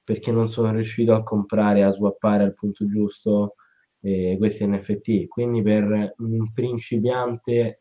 [0.03, 3.55] perché non sono riuscito a comprare, a swappare al punto giusto
[4.01, 5.27] eh, questi NFT.
[5.27, 7.79] Quindi per un principiante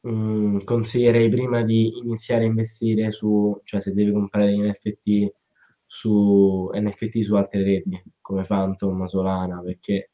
[0.00, 5.32] mh, mm, consiglierei prima di iniziare a investire su, cioè se devi comprare degli NFT
[5.92, 10.10] su NFT su altre reti come Phantom, Solana, perché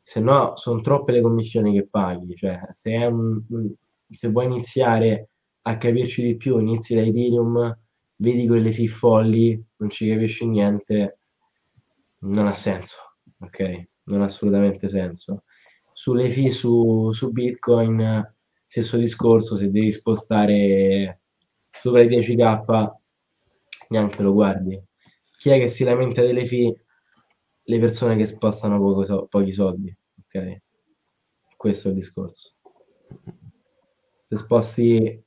[0.00, 2.34] se no sono troppe le commissioni che paghi.
[2.34, 3.42] Cioè, se, un,
[4.10, 5.28] se vuoi iniziare
[5.62, 7.78] a capirci di più, inizi da Ethereum,
[8.16, 11.18] vedi quelle fee folli, non ci capisci niente,
[12.20, 12.96] non ha senso,
[13.40, 13.88] ok?
[14.04, 15.42] Non ha assolutamente senso.
[15.92, 18.34] Sulle fee su, su Bitcoin,
[18.66, 21.20] stesso discorso, se devi spostare
[21.70, 22.92] sopra i 10k,
[23.88, 24.86] neanche lo guardi
[25.38, 26.84] chi è che si lamenta delle fee?
[27.62, 30.56] Le persone che spostano poco so- pochi soldi, ok?
[31.56, 32.54] Questo è il discorso.
[34.24, 35.24] Se sposti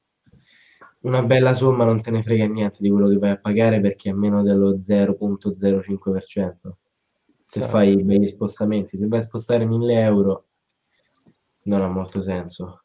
[1.01, 4.09] una bella somma non te ne frega niente di quello che vai a pagare perché
[4.09, 6.77] è meno dello 0.05%.
[7.45, 7.69] Se certo.
[7.69, 10.47] fai begli spostamenti, se vai a spostare 1000 euro
[11.63, 12.83] non ha molto senso.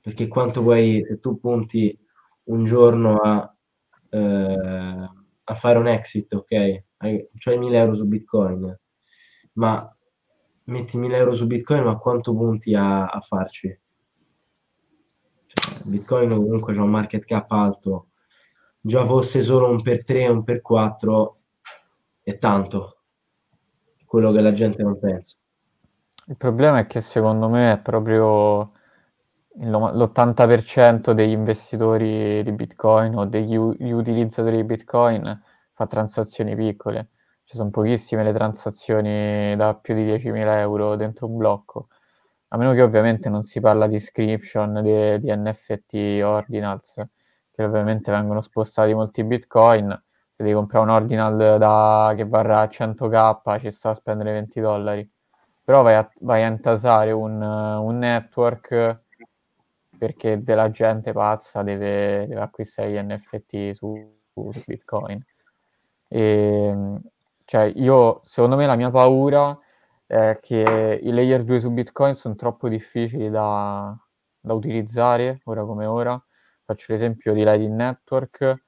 [0.00, 1.98] Perché quanto puoi, se tu punti
[2.44, 3.56] un giorno a
[4.10, 5.08] eh,
[5.48, 6.84] a fare un exit, ok?
[6.98, 8.78] Hai, cioè 1000 euro su Bitcoin,
[9.52, 9.96] ma
[10.64, 13.80] metti 1000 euro su Bitcoin, ma quanto punti a, a farci?
[15.46, 18.08] Cioè, Bitcoin comunque c'è un market cap alto,
[18.80, 21.40] già fosse solo un per 3, un per 4,
[22.22, 23.02] è tanto,
[24.04, 25.36] quello che la gente non pensa.
[26.26, 28.72] Il problema è che secondo me è proprio
[29.58, 35.42] l'80% degli investitori di Bitcoin o degli utilizzatori di Bitcoin
[35.72, 37.08] fa transazioni piccole.
[37.44, 41.88] Ci sono pochissime le transazioni da più di 10.000 euro dentro un blocco.
[42.48, 47.02] A meno che ovviamente non si parla di scription, di, di NFT ordinals,
[47.50, 49.88] che ovviamente vengono spostati molti Bitcoin.
[50.34, 55.10] Se devi comprare un ordinal da, che varrà 100k, ci sta a spendere 20 dollari.
[55.64, 59.04] Però vai a, vai a intasare un, un network
[59.96, 63.94] perché della gente pazza deve, deve acquistare gli NFT su,
[64.32, 65.24] su Bitcoin.
[66.08, 67.00] E, ehm,
[67.44, 69.58] cioè, io, secondo me la mia paura
[70.06, 73.96] è che i layer 2 su Bitcoin sono troppo difficili da,
[74.40, 76.20] da utilizzare, ora come ora,
[76.64, 78.64] faccio l'esempio di Lightning Network,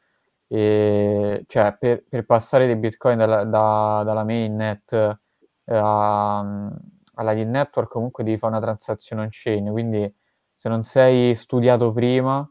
[0.49, 7.51] e, cioè per, per, passare dei bitcoin dalla, da, dalla mainnet eh, a, alla Lightning
[7.51, 10.15] Network comunque devi fare una transazione on-chain, quindi
[10.59, 12.45] se non sei studiato prima,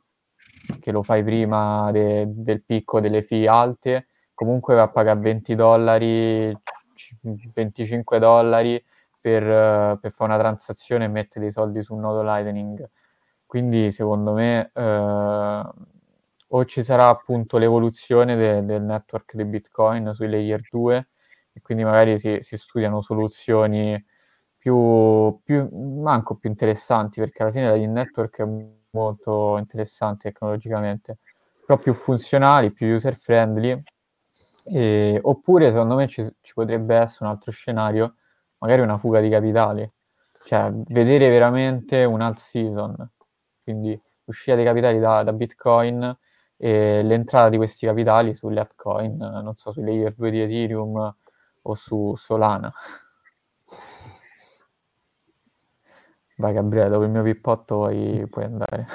[0.79, 5.55] che lo fai prima de, del picco delle fee alte, comunque va a pagare 20
[5.55, 6.57] dollari,
[7.53, 8.81] 25 dollari
[9.19, 9.43] per,
[9.99, 12.89] per fare una transazione e mettere dei soldi sul nodo Lightning.
[13.45, 15.63] Quindi secondo me eh,
[16.47, 21.07] o ci sarà appunto l'evoluzione de, del network di Bitcoin sui layer 2
[21.51, 24.01] e quindi magari si, si studiano soluzioni
[24.67, 25.69] più, più,
[26.01, 28.47] manco più interessanti perché alla fine la network è
[28.91, 31.19] molto interessante tecnologicamente,
[31.65, 33.81] però più funzionali, più user friendly
[34.65, 38.15] e, oppure secondo me ci, ci, potrebbe essere un altro scenario,
[38.57, 39.89] magari una fuga di capitali,
[40.43, 43.09] cioè vedere veramente un alt season,
[43.63, 46.17] quindi uscita dei capitali da, da Bitcoin
[46.57, 51.15] e l'entrata di questi capitali sulle altcoin, non so, sui layer 2 di Ethereum
[51.61, 52.73] o su Solana.
[56.39, 58.85] Vai Gabriele, dopo il mio pippotto puoi, puoi andare.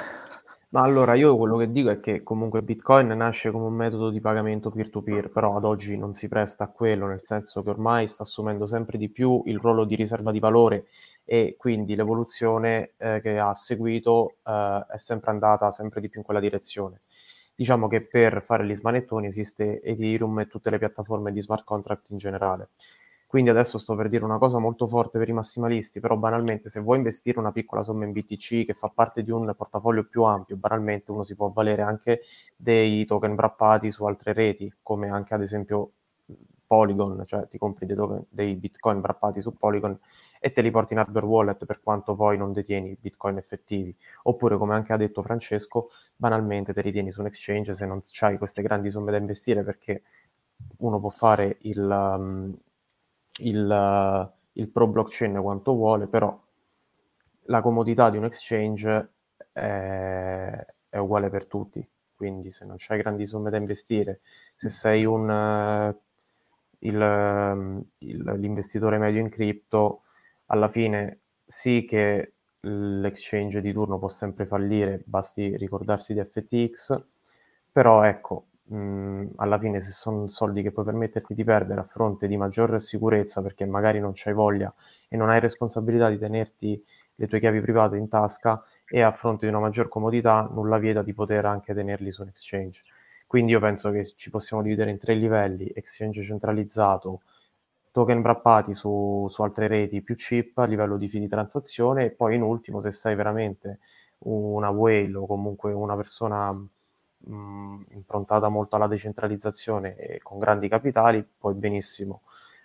[0.69, 4.21] Ma allora io quello che dico è che comunque Bitcoin nasce come un metodo di
[4.21, 8.23] pagamento peer-to-peer, però ad oggi non si presta a quello, nel senso che ormai sta
[8.23, 10.87] assumendo sempre di più il ruolo di riserva di valore
[11.25, 16.25] e quindi l'evoluzione eh, che ha seguito eh, è sempre andata sempre di più in
[16.25, 17.01] quella direzione.
[17.57, 22.11] Diciamo che per fare gli smanettoni esiste Ethereum e tutte le piattaforme di smart contract
[22.11, 22.69] in generale.
[23.33, 26.81] Quindi adesso sto per dire una cosa molto forte per i massimalisti, però banalmente se
[26.81, 30.57] vuoi investire una piccola somma in BTC che fa parte di un portafoglio più ampio,
[30.57, 32.21] banalmente uno si può avvalere anche
[32.55, 35.93] dei token wrappati su altre reti, come anche ad esempio
[36.67, 39.99] Polygon, cioè ti compri dei, token, dei bitcoin wrappati su Polygon
[40.39, 43.97] e te li porti in hardware wallet per quanto poi non detieni bitcoin effettivi.
[44.25, 48.03] Oppure, come anche ha detto Francesco, banalmente te li tieni su un exchange se non
[48.21, 50.03] hai queste grandi somme da investire perché
[50.81, 52.55] uno può fare il, um,
[53.39, 56.39] il, il pro blockchain quanto vuole, però
[57.47, 59.11] la comodità di un exchange
[59.53, 61.87] è, è uguale per tutti.
[62.15, 64.21] Quindi se non hai grandi somme da investire,
[64.55, 66.01] se sei un, uh,
[66.81, 70.03] il, um, il, l'investitore medio in cripto,
[70.47, 77.03] alla fine sì che l'exchange di turno può sempre fallire, basti ricordarsi di FTX,
[77.73, 82.27] però ecco, mh, alla fine se sono soldi che puoi permetterti di perdere a fronte
[82.27, 84.73] di maggior sicurezza perché magari non c'hai voglia
[85.09, 86.83] e non hai responsabilità di tenerti
[87.17, 91.03] le tue chiavi private in tasca e a fronte di una maggior comodità nulla vieta
[91.03, 92.81] di poter anche tenerli su un exchange.
[93.27, 97.23] Quindi io penso che ci possiamo dividere in tre livelli, exchange centralizzato,
[97.91, 102.11] token wrappati su, su, altre reti più chip a livello di fee di transazione e
[102.11, 103.79] poi in ultimo se sei veramente
[104.25, 106.55] una whale o comunque una persona
[107.25, 112.23] mh, improntata molto alla decentralizzazione e con grandi capitali puoi benissimo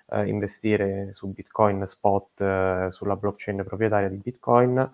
[0.09, 4.91] eh, investire su bitcoin spot eh, sulla blockchain proprietaria di bitcoin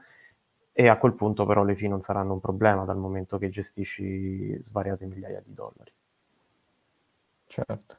[0.71, 4.57] e a quel punto però le fee non saranno un problema dal momento che gestisci
[4.61, 5.93] svariate migliaia di dollari.
[7.45, 7.97] Certo.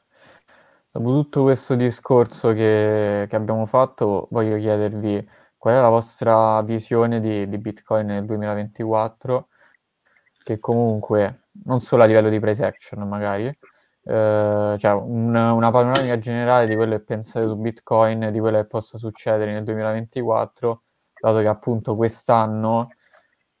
[0.91, 7.19] Dopo tutto questo discorso che, che abbiamo fatto, voglio chiedervi qual è la vostra visione
[7.19, 9.47] di, di Bitcoin nel 2024,
[10.43, 16.19] che comunque non solo a livello di price action magari, eh, cioè un, una panoramica
[16.19, 20.83] generale di quello che pensate su Bitcoin, di quello che possa succedere nel 2024,
[21.19, 22.89] dato che appunto quest'anno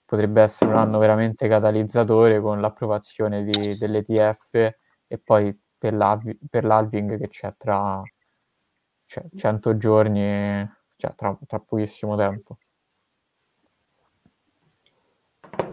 [0.05, 4.53] potrebbe essere un anno veramente catalizzatore con l'approvazione di, dell'ETF
[5.07, 8.01] e poi per, l'alv- per l'halving che c'è tra
[9.05, 12.57] cioè, 100 giorni, cioè tra, tra pochissimo tempo.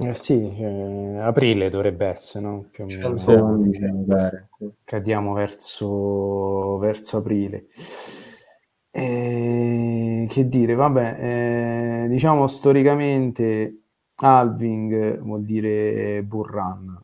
[0.01, 2.66] Eh sì, eh, aprile dovrebbe essere, no?
[2.70, 3.16] Più o meno.
[4.49, 7.66] Sì, Cadiamo verso, verso aprile.
[8.90, 13.78] Eh, che dire, vabbè, eh, diciamo storicamente
[14.16, 17.01] halving vuol dire bull run,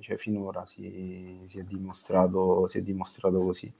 [0.00, 3.72] cioè finora si, si, è dimostrato, si, è dimostrato, così.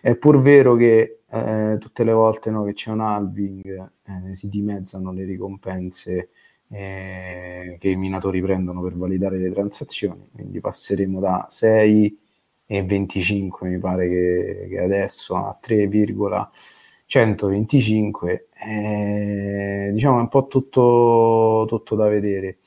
[0.00, 4.48] È pur vero che eh, tutte le volte no, che c'è un halving eh, si
[4.48, 6.30] dimezzano le ricompense
[6.70, 12.18] eh, che i minatori prendono per validare le transazioni, quindi passeremo da 6
[12.66, 21.64] e 25 mi pare che, che adesso a 3,125 eh, diciamo è un po' tutto,
[21.68, 22.58] tutto da vedere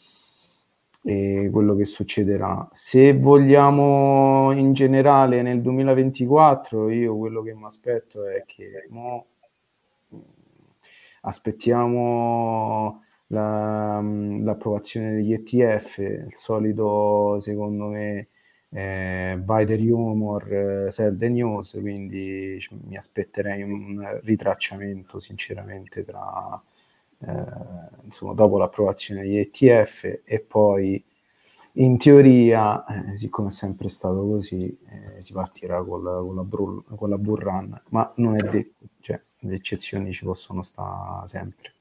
[1.04, 2.68] e quello che succederà.
[2.74, 9.26] Se vogliamo in generale nel 2024, io quello che mi aspetto è che mo,
[11.22, 13.02] aspettiamo
[13.32, 18.28] la, l'approvazione degli ETF, il solito, secondo me,
[18.70, 20.54] eh, buy the rumor,
[20.88, 26.62] eh, sell the news, quindi mi aspetterei un ritracciamento sinceramente tra,
[27.20, 27.44] eh,
[28.04, 31.04] insomma, dopo l'approvazione degli ETF e poi
[31.74, 34.66] in teoria, eh, siccome è sempre stato così,
[35.18, 38.42] eh, si partirà con la, con, la brul, con la bull run, ma non è
[38.42, 41.74] detto, cioè, le eccezioni ci possono stare sempre.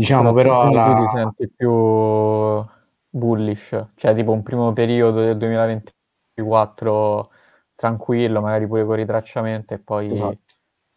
[0.00, 0.70] Diciamo però...
[0.70, 0.94] però la...
[0.94, 2.64] tu ti senti più
[3.10, 7.30] bullish, cioè tipo un primo periodo del 2024
[7.74, 10.54] tranquillo, magari pure con ritracciamento e poi esatto.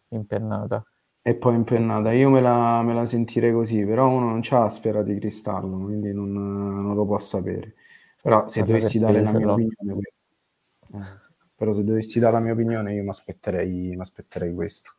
[0.08, 0.84] impennata.
[1.22, 2.12] E poi impennata.
[2.12, 5.78] Io me la, me la sentirei così, però uno non ha la sfera di cristallo,
[5.78, 7.74] quindi non, non lo può sapere.
[8.22, 10.96] Però se Guarda dovessi dare la mia opinione, questo.
[10.96, 14.92] Eh, però se dovessi dare la mia opinione, io mi aspetterei, questo.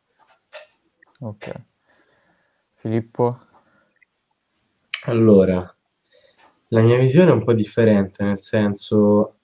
[1.20, 1.54] Ok.
[2.74, 3.38] Filippo?
[5.08, 5.72] Allora,
[6.68, 9.36] la mia visione è un po' differente, nel senso,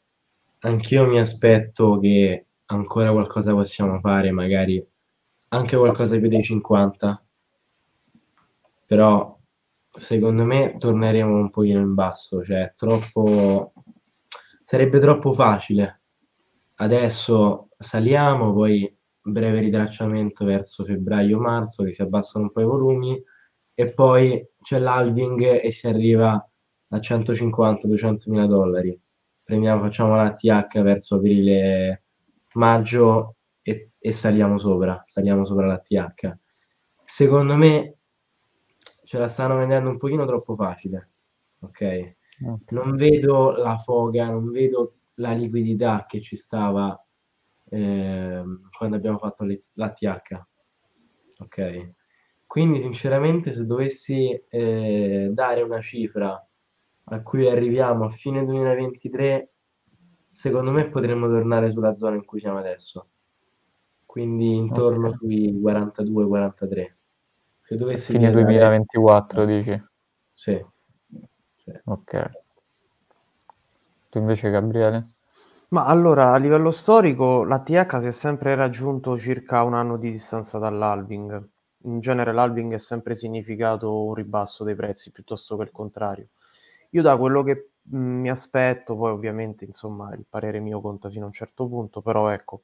[0.59, 4.85] anch'io mi aspetto che ancora qualcosa possiamo fare, magari
[5.51, 7.25] anche qualcosa più dei 50,
[8.87, 9.39] però
[9.89, 13.73] secondo me torneremo un pochino in basso, cioè troppo...
[14.65, 16.01] sarebbe troppo facile.
[16.75, 23.23] Adesso saliamo, poi breve ritracciamento verso febbraio-marzo che si abbassano un po' i volumi
[23.75, 26.33] e poi c'è l'halving e si arriva
[26.89, 28.99] a 150-200 mila dollari.
[29.43, 32.07] Prendiamo, facciamo la TH verso aprile-maggio
[33.61, 36.39] e, e, saliamo sopra, saliamo sopra la TH.
[37.05, 37.97] Secondo me
[39.05, 41.11] ce la stanno vendendo un pochino troppo facile,
[41.61, 42.17] ok?
[42.71, 46.99] Non vedo la foga, non vedo la liquidità che ci stava
[47.69, 48.43] eh,
[48.77, 50.47] quando abbiamo fatto le, la TH,
[51.39, 51.93] ok?
[52.53, 56.47] Quindi sinceramente se dovessi eh, dare una cifra
[57.05, 59.53] a cui arriviamo a fine 2023,
[60.31, 63.09] secondo me potremmo tornare sulla zona in cui siamo adesso.
[64.05, 65.19] Quindi intorno okay.
[65.19, 66.95] sui 42-43.
[67.59, 69.85] Se dovessi fine 2024 dici?
[70.35, 70.63] Sì.
[71.55, 71.73] sì.
[71.85, 72.31] Ok.
[74.11, 75.13] Tu invece Gabriele?
[75.69, 80.59] Ma allora, a livello storico, l'ATH si è sempre raggiunto circa un anno di distanza
[80.59, 81.52] dall'halving
[81.85, 86.29] in genere l'halving è sempre significato un ribasso dei prezzi piuttosto che il contrario.
[86.91, 91.25] Io da quello che mh, mi aspetto, poi ovviamente insomma il parere mio conta fino
[91.25, 92.63] a un certo punto, però ecco,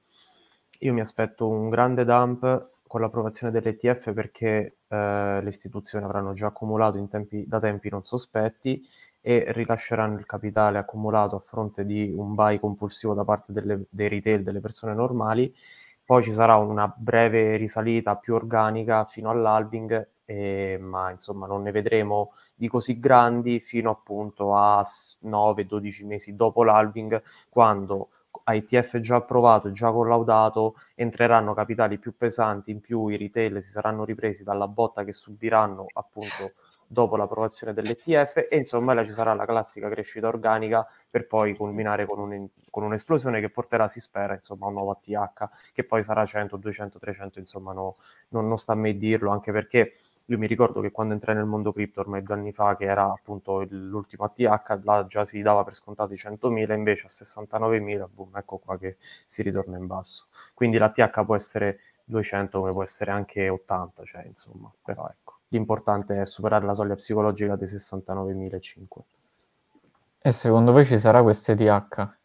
[0.81, 6.47] io mi aspetto un grande dump con l'approvazione dell'ETF perché eh, le istituzioni avranno già
[6.49, 8.83] accumulato tempi, da tempi non sospetti
[9.21, 14.09] e rilasceranno il capitale accumulato a fronte di un buy compulsivo da parte delle, dei
[14.09, 15.53] retail delle persone normali
[16.09, 21.71] poi ci sarà una breve risalita più organica fino all'halving, eh, ma insomma non ne
[21.71, 24.83] vedremo di così grandi fino appunto a
[25.25, 28.09] 9-12 mesi dopo l'halving, quando
[28.47, 34.07] ITF già approvato, già collaudato, entreranno capitali più pesanti, in più i retail si saranno
[34.07, 36.53] ripresi dalla botta che subiranno appunto
[36.87, 42.07] dopo l'approvazione dell'ETF e insomma là ci sarà la classica crescita organica per poi culminare
[42.07, 46.03] con, un, con un'esplosione che porterà, si spera, insomma, a un nuovo ATH che poi
[46.03, 47.97] sarà 100, 200, 300, insomma no,
[48.29, 49.95] non, non sta a me dirlo, anche perché
[50.31, 53.05] io mi ricordo che quando entrai nel mondo cripto ormai due anni fa, che era
[53.11, 58.37] appunto l'ultimo ATH, là già si dava per scontato i 100.000, invece a 69.000, boom,
[58.37, 60.27] ecco qua che si ritorna in basso.
[60.53, 65.37] Quindi l'ATH può essere 200 come può essere anche 80, cioè insomma, però ecco.
[65.49, 69.18] L'importante è superare la soglia psicologica dei 69.005.
[70.21, 72.16] E secondo voi ci sarà questo ETH?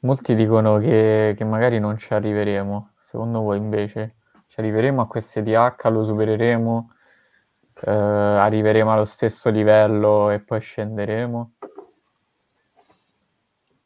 [0.00, 2.92] Molti dicono che, che, magari non ci arriveremo.
[3.02, 6.92] Secondo voi invece ci arriveremo a questo ETH, lo supereremo,
[7.84, 11.52] eh, arriveremo allo stesso livello e poi scenderemo?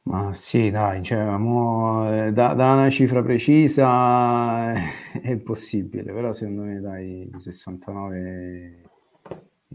[0.07, 4.73] Ma sì, dai, cioè, mo, eh, da, da, una cifra precisa
[5.21, 8.83] è impossibile, però secondo me dai 69,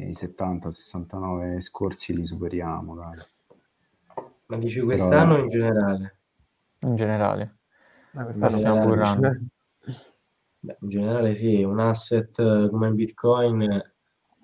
[0.07, 3.17] i 70, 69 scorsi li superiamo, dai.
[4.47, 6.17] Ma dici quest'anno però, in generale?
[6.79, 7.57] In generale.
[8.11, 9.37] Quest'anno stiamo burrando.
[10.61, 13.93] Beh, in generale sì, un asset come il Bitcoin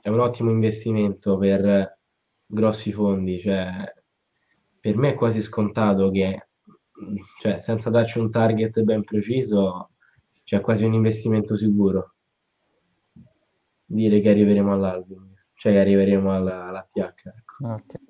[0.01, 1.97] è un ottimo investimento per
[2.45, 3.93] grossi fondi, cioè
[4.80, 6.47] per me è quasi scontato che,
[7.39, 9.89] cioè, senza darci un target ben preciso,
[10.43, 12.14] c'è quasi un investimento sicuro.
[13.84, 16.99] Dire che arriveremo all'album, cioè arriveremo alla, alla TH.
[16.99, 17.68] Ecco.
[17.68, 18.01] Okay.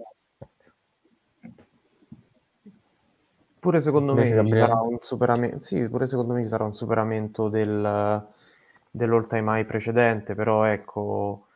[3.60, 7.50] Pure secondo me ci sarà un superamento, sì, pure secondo me ci sarà un superamento
[7.50, 8.28] del,
[8.91, 11.48] dell'all time high precedente, però ecco,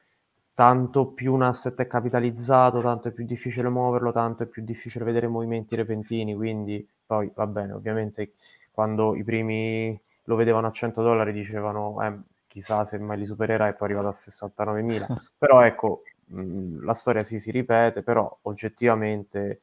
[0.55, 5.05] tanto più un asset è capitalizzato, tanto è più difficile muoverlo, tanto è più difficile
[5.05, 8.33] vedere movimenti repentini, quindi poi va bene, ovviamente
[8.71, 12.17] quando i primi lo vedevano a 100 dollari dicevano eh,
[12.49, 16.93] chissà se mai li supererà e poi è arrivato a 69.000, però ecco, mh, la
[16.93, 19.61] storia sì si ripete, però oggettivamente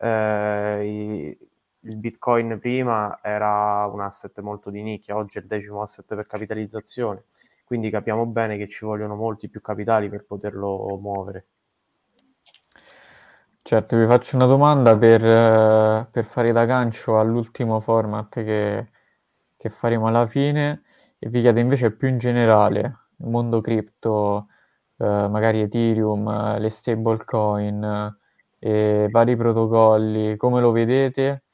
[0.00, 1.38] eh, i,
[1.80, 6.26] il Bitcoin prima era un asset molto di nicchia, oggi è il decimo asset per
[6.26, 7.24] capitalizzazione,
[7.64, 11.46] quindi capiamo bene che ci vogliono molti più capitali per poterlo muovere.
[13.64, 18.88] Certo, vi faccio una domanda per, per fare da gancio all'ultimo format che,
[19.56, 20.82] che, faremo alla fine
[21.24, 22.80] e vi chiedo invece più in generale,
[23.18, 24.48] il mondo cripto,
[24.98, 28.16] eh, magari Ethereum, le stablecoin,
[28.58, 31.44] eh, vari protocolli, come lo vedete?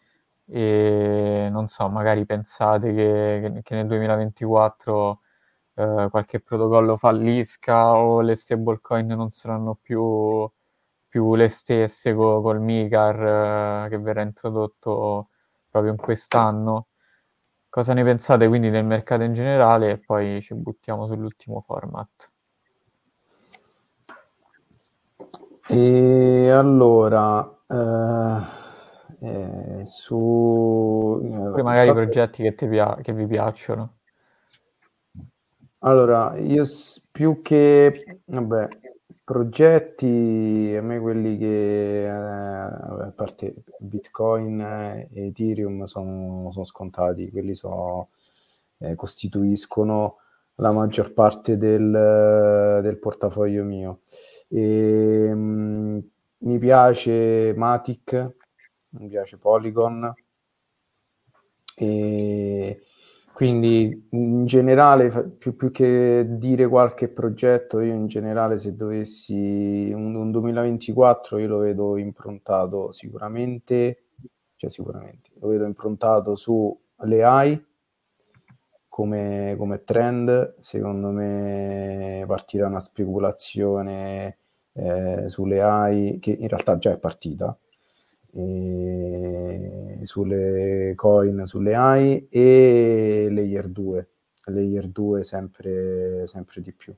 [0.50, 5.20] e non so, magari pensate che, che nel 2024
[5.74, 10.50] eh, qualche protocollo fallisca o le stablecoin non saranno più,
[11.08, 15.28] più le stesse co- col MICAR eh, che verrà introdotto
[15.70, 16.88] proprio in quest'anno.
[17.78, 22.28] Cosa ne pensate quindi del mercato in generale e poi ci buttiamo sull'ultimo format.
[25.68, 28.56] E allora, eh
[29.20, 32.00] eh, su Poi magari fatto...
[32.00, 33.98] progetti che, pia- che, vi piacciono.
[35.78, 36.64] Allora, io
[37.12, 38.68] più che vabbè,
[39.28, 47.54] progetti, a me quelli che eh, a parte Bitcoin e Ethereum sono, sono scontati, quelli
[47.54, 48.08] so,
[48.78, 50.16] eh, costituiscono
[50.54, 54.00] la maggior parte del, del portafoglio mio.
[54.48, 55.98] E, mh, mm,
[56.38, 58.36] mi piace Matic
[58.90, 60.10] mi piace Polygon
[61.74, 62.80] e
[63.38, 70.12] quindi in generale più, più, che dire qualche progetto io in generale se dovessi un,
[70.16, 74.06] un 2024 io lo vedo improntato sicuramente
[74.56, 77.64] cioè sicuramente lo vedo improntato sulle AI
[78.88, 80.56] come, come trend.
[80.58, 84.38] Secondo me partirà una speculazione
[84.72, 87.56] eh, sulle AI che in realtà già è partita
[90.02, 94.08] sulle coin, sulle AI e layer 2,
[94.46, 96.94] layer 2 sempre, sempre di più.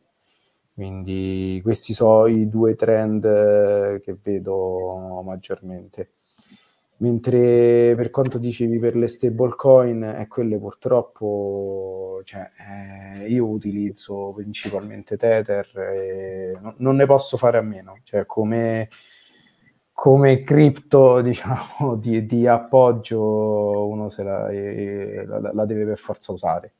[0.72, 6.12] Quindi questi sono i due trend che vedo maggiormente.
[6.99, 12.51] Mentre per quanto dicevi per le stablecoin, e quelle purtroppo, cioè,
[13.22, 18.01] eh, io utilizzo principalmente Tether e non, non ne posso fare a meno.
[18.05, 18.88] Cioè, come
[20.01, 26.72] come cripto diciamo di, di, appoggio uno la, eh, la, la, deve per forza usare.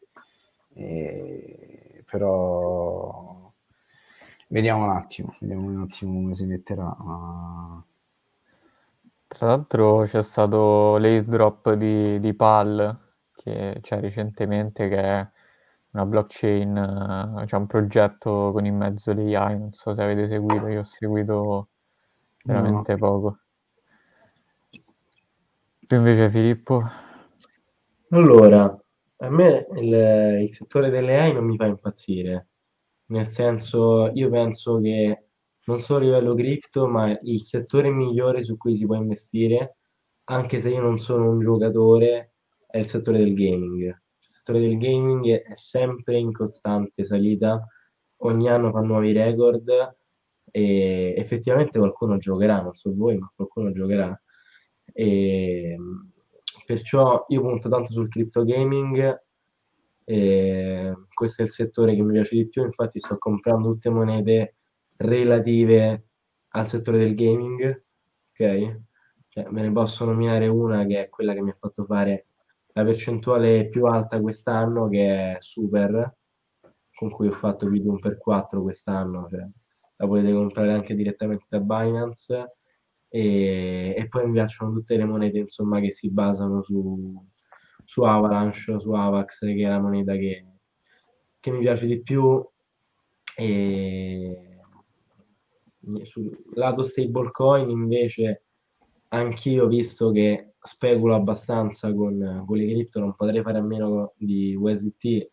[0.73, 3.53] E, però
[4.49, 6.97] vediamo un attimo vediamo un attimo come si metterà.
[6.99, 7.85] Ma...
[9.27, 12.99] tra l'altro c'è stato l'airdrop di, di PAL
[13.35, 15.29] che c'è recentemente che è
[15.91, 20.81] una blockchain c'è un progetto con in mezzo l'AI non so se avete seguito io
[20.81, 21.70] ho seguito
[22.45, 22.99] veramente no.
[22.99, 23.39] poco.
[25.87, 26.83] Tu invece Filippo?
[28.11, 28.63] Allora,
[29.17, 32.49] a me il, il, settore delle AI non mi fa impazzire,
[33.07, 35.27] nel senso io penso che
[35.65, 39.79] non solo a livello cripto, ma il settore migliore su cui si può investire,
[40.25, 42.35] anche se io non sono un giocatore,
[42.67, 43.83] è il settore del gaming.
[43.83, 47.65] Il settore del gaming è sempre in costante salita,
[48.19, 49.69] ogni anno fa nuovi record
[50.51, 54.21] e effettivamente qualcuno giocherà, non so voi, ma qualcuno giocherà.
[54.93, 55.77] E,
[56.67, 59.23] perciò io punto tanto sul crypto gaming,
[60.05, 64.57] questo è il settore che mi piace di più, infatti sto comprando tutte monete
[64.97, 66.07] relative
[66.49, 67.85] al settore del gaming,
[68.31, 68.81] ok?
[69.29, 72.27] Cioè, me ne posso nominare una che è quella che mi ha fatto fare
[72.73, 76.17] la percentuale più alta quest'anno, che è Super,
[76.93, 79.47] con cui ho fatto più di un per 4 quest'anno, cioè
[80.01, 82.57] la potete comprare anche direttamente da Binance.
[83.09, 87.23] E, e poi mi piacciono tutte le monete insomma che si basano su,
[87.85, 90.47] su Avalanche, su Avax che è la moneta che,
[91.39, 92.47] che mi piace di più.
[93.37, 94.61] E
[96.03, 98.45] sul lato stablecoin invece
[99.09, 104.55] anch'io visto che speculo abbastanza con, con le cripto non potrei fare a meno di
[104.55, 105.31] USDT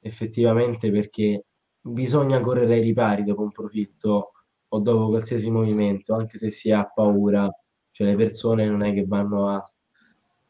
[0.00, 1.44] effettivamente perché
[1.80, 4.32] bisogna correre ai ripari dopo un profitto
[4.68, 7.48] o dopo qualsiasi movimento, anche se si ha paura,
[7.90, 9.62] cioè le persone non è che vanno a,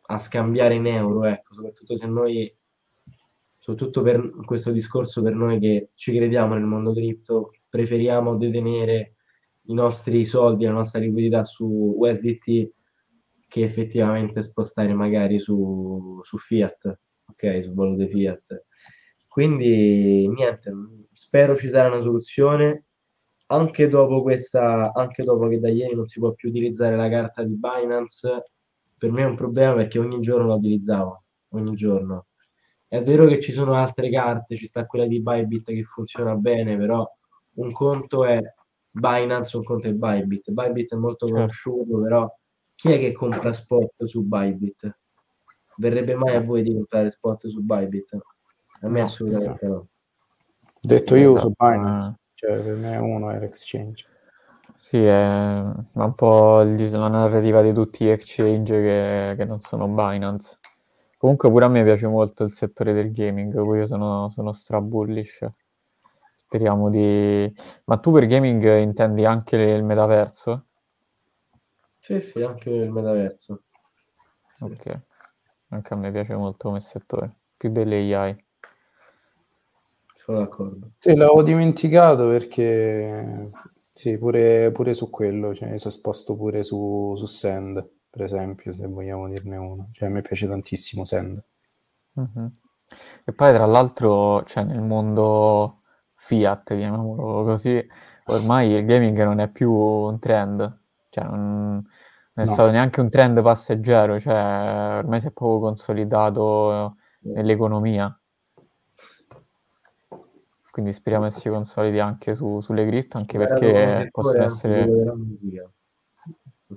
[0.07, 2.55] a scambiare in euro, ecco, soprattutto se noi
[3.61, 9.17] soprattutto per questo discorso per noi che ci crediamo nel mondo cripto, preferiamo detenere
[9.65, 12.71] i nostri soldi, la nostra liquidità su USDT
[13.47, 18.65] che effettivamente spostare magari su, su Fiat, ok, su valute Fiat.
[19.31, 20.73] Quindi niente,
[21.13, 22.87] spero ci sarà una soluzione
[23.47, 27.45] anche dopo questa, anche dopo che da ieri non si può più utilizzare la carta
[27.45, 28.51] di Binance,
[28.99, 32.27] per me è un problema perché ogni giorno la utilizzavo, ogni giorno.
[32.89, 36.77] È vero che ci sono altre carte, ci sta quella di Bybit che funziona bene,
[36.77, 37.09] però
[37.55, 38.41] un conto è
[38.91, 40.51] Binance, un conto è Bybit.
[40.51, 41.41] Bybit è molto certo.
[41.41, 42.37] conosciuto, però
[42.75, 44.99] chi è che compra spot su Bybit?
[45.77, 48.19] Verrebbe mai a voi di comprare spot su Bybit?
[48.83, 49.87] A me no, assolutamente no.
[50.81, 51.41] Detto io esatto.
[51.41, 54.07] su Binance, cioè per me uno è l'exchange.
[54.77, 60.59] Sì, è un po' la narrativa di tutti gli exchange che, che non sono Binance.
[61.19, 64.81] Comunque pure a me piace molto il settore del gaming, poi io sono, sono stra
[64.81, 65.47] bullish.
[66.35, 67.53] Speriamo di...
[67.85, 70.65] Ma tu per gaming intendi anche il metaverso?
[71.99, 73.63] Sì, sì, anche il metaverso.
[74.47, 74.65] Sì.
[74.65, 75.01] Ok,
[75.69, 78.45] anche a me piace molto come settore, più delle AI.
[80.23, 80.91] Sono d'accordo.
[80.99, 83.51] Sì, l'avevo dimenticato perché
[83.93, 88.87] sì, pure, pure su quello, cioè, sono esposto pure su, su Send, per esempio, se
[88.87, 89.89] vogliamo dirne uno.
[89.93, 91.43] Cioè, a me piace tantissimo Send.
[92.21, 92.47] Mm-hmm.
[93.25, 95.81] E poi, tra l'altro, cioè, nel mondo
[96.17, 97.83] Fiat, chiamiamolo così,
[98.27, 100.81] ormai il gaming non è più un trend.
[101.09, 101.41] Cioè, non,
[101.73, 101.85] non
[102.35, 102.53] è no.
[102.53, 108.15] stato neanche un trend passeggero, cioè, ormai si è proprio consolidato nell'economia.
[110.71, 114.87] Quindi speriamo che si consolidi anche su, sulle cripto, anche perché possono essere...
[114.87, 115.71] La musica?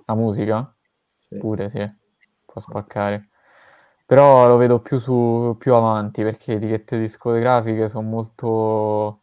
[0.05, 0.75] La musica?
[1.19, 1.37] Sì.
[1.37, 1.89] Pure sì,
[2.45, 3.29] può spaccare.
[4.05, 9.21] Però lo vedo più, su, più avanti perché le etichette discografiche sono molto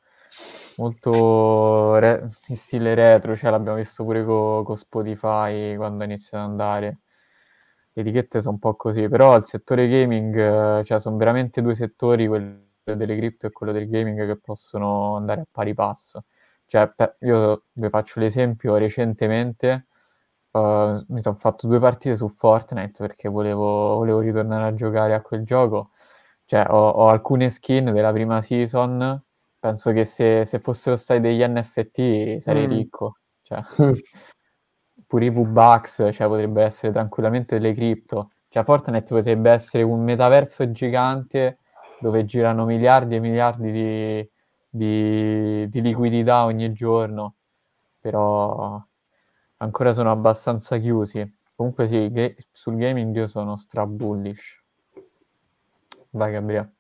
[0.77, 6.49] molto re- in stile retro, cioè l'abbiamo visto pure con co Spotify quando inizia ad
[6.49, 7.01] andare.
[7.93, 12.27] Le etichette sono un po' così, però il settore gaming, cioè sono veramente due settori,
[12.27, 16.25] quello delle cripto e quello del gaming, che possono andare a pari passo.
[16.67, 19.87] Cioè, io vi faccio l'esempio, recentemente
[20.53, 25.21] uh, mi sono fatto due partite su Fortnite perché volevo, volevo ritornare a giocare a
[25.23, 25.91] quel gioco.
[26.45, 29.23] Cioè, ho, ho alcune skin della prima season
[29.61, 32.71] penso che se, se fossero stati degli NFT sarei mm.
[32.71, 33.17] ricco.
[33.43, 33.63] Cioè,
[35.07, 38.33] pure i V-Bucks, cioè, potrebbe essere tranquillamente delle cripto.
[38.49, 41.59] Cioè, Fortnite potrebbe essere un metaverso gigante
[42.01, 44.31] dove girano miliardi e miliardi di,
[44.69, 47.35] di, di liquidità ogni giorno,
[48.01, 48.83] però
[49.59, 51.39] ancora sono abbastanza chiusi.
[51.55, 54.59] Comunque sì, ga- sul gaming io sono stra bullish.
[56.11, 56.73] Vai Gabriele.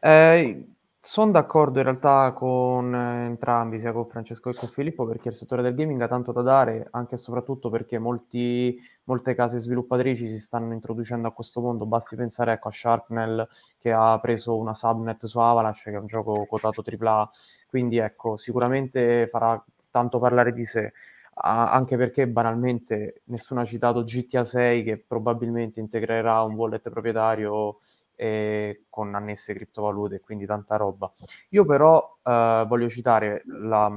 [0.00, 0.64] Eh,
[1.06, 5.34] sono d'accordo in realtà con eh, entrambi, sia con Francesco che con Filippo, perché il
[5.34, 10.26] settore del gaming ha tanto da dare, anche e soprattutto perché molti, molte case sviluppatrici
[10.26, 11.84] si stanno introducendo a questo mondo.
[11.84, 13.46] Basti pensare ecco, a Sharpnel
[13.78, 17.30] che ha preso una subnet su Avalanche, che è un gioco quotato AAA,
[17.68, 20.92] quindi ecco, sicuramente farà tanto parlare di sé.
[21.34, 27.78] anche perché banalmente nessuno ha citato GTA 6 che probabilmente integrerà un wallet proprietario
[28.16, 31.12] e con annesse criptovalute, quindi tanta roba.
[31.50, 33.88] Io però eh, voglio citare la,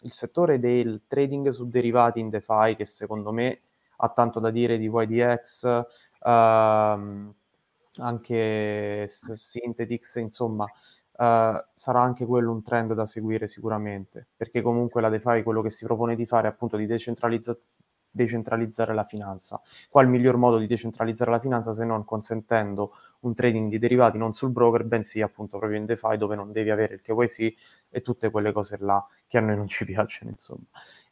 [0.00, 3.60] il settore del trading su derivati in DeFi che secondo me
[4.02, 5.84] ha tanto da dire di YDX,
[6.24, 7.34] ehm,
[7.96, 10.64] anche Synthetix, insomma,
[11.18, 15.70] eh, sarà anche quello un trend da seguire sicuramente, perché comunque la DeFi quello che
[15.70, 17.78] si propone di fare è appunto di decentralizzazione
[18.10, 19.60] decentralizzare la finanza.
[19.88, 23.78] Qual è il miglior modo di decentralizzare la finanza se non consentendo un trading di
[23.78, 27.54] derivati non sul broker, bensì appunto proprio in DeFi dove non devi avere il KYC
[27.90, 30.64] e tutte quelle cose là che a noi non ci piacciono, insomma.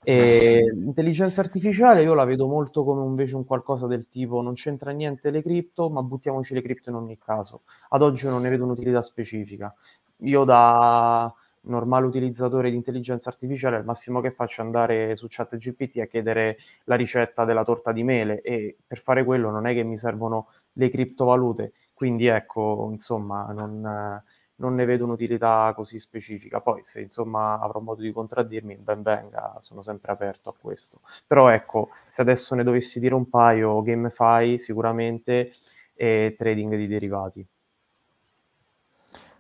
[0.02, 4.92] E l'intelligenza artificiale io la vedo molto come invece un qualcosa del tipo non c'entra
[4.92, 7.62] niente le cripto, ma buttiamoci le cripto in ogni caso.
[7.88, 9.74] Ad oggi non ne vedo un'utilità specifica.
[10.18, 11.32] Io da
[11.62, 16.06] normale utilizzatore di intelligenza artificiale, al massimo che faccio è andare su chat GPT a
[16.06, 19.98] chiedere la ricetta della torta di mele e per fare quello non è che mi
[19.98, 24.22] servono le criptovalute, quindi ecco, insomma, non,
[24.54, 26.60] non ne vedo un'utilità così specifica.
[26.60, 31.00] Poi se insomma avrò modo di contraddirmi, ben venga, sono sempre aperto a questo.
[31.26, 35.54] Però ecco, se adesso ne dovessi dire un paio, GameFi sicuramente
[35.96, 37.44] e trading di derivati.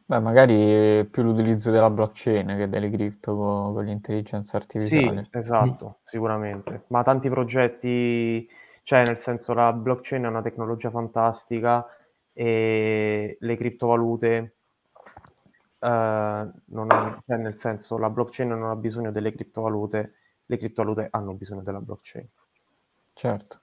[0.04, 5.28] Beh, magari più l'utilizzo della blockchain che delle cripto con, con l'intelligenza artificiale.
[5.30, 6.02] Sì, esatto, mm.
[6.02, 6.82] sicuramente.
[6.88, 8.48] Ma tanti progetti,
[8.82, 11.86] cioè nel senso la blockchain è una tecnologia fantastica
[12.38, 14.54] e le criptovalute
[15.80, 20.12] non ha, cioè nel senso la blockchain non ha bisogno delle criptovalute,
[20.46, 22.28] le criptovalute hanno bisogno della blockchain.
[23.12, 23.58] Certo.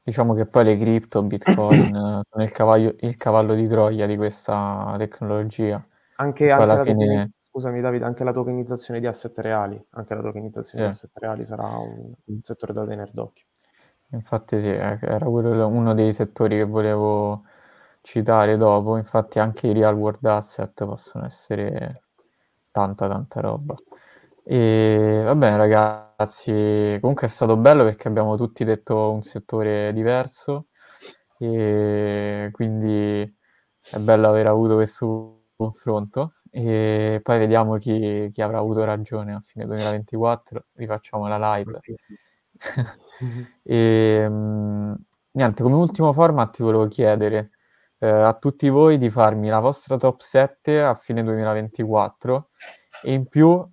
[0.00, 1.90] Diciamo che poi le cripto, Bitcoin,
[2.30, 5.84] sono il cavallo, il cavallo, di Troia di questa tecnologia.
[6.16, 7.04] Anche, anche alla fine...
[7.04, 7.32] Token...
[7.48, 10.90] Scusami Davide, anche la tokenizzazione di asset reali, anche la tokenizzazione sì.
[10.90, 13.44] di asset reali sarà un, un settore da tenere d'occhio.
[14.10, 17.42] Infatti sì, era uno dei settori che volevo
[18.08, 22.04] citare dopo, infatti anche i real world asset possono essere
[22.70, 23.74] tanta tanta roba.
[24.44, 30.68] E va bene ragazzi, comunque è stato bello perché abbiamo tutti detto un settore diverso
[31.38, 33.20] e quindi
[33.90, 39.40] è bello aver avuto questo confronto e poi vediamo chi, chi avrà avuto ragione a
[39.40, 41.78] fine 2024, rifacciamo la live.
[43.62, 44.94] e, mh,
[45.32, 47.50] niente, come ultimo format ti volevo chiedere
[47.98, 52.50] eh, a tutti voi di farmi la vostra top 7 a fine 2024
[53.02, 53.66] e in più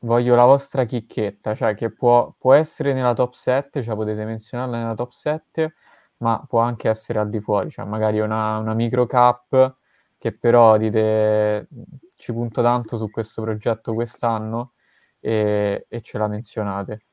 [0.00, 4.78] voglio la vostra chicchetta, cioè che può, può essere nella top 7, cioè potete menzionarla
[4.78, 5.74] nella top 7,
[6.18, 9.76] ma può anche essere al di fuori, cioè magari una, una micro cap
[10.18, 11.68] che però dite
[12.16, 14.74] ci punto tanto su questo progetto quest'anno
[15.20, 17.06] e, e ce la menzionate.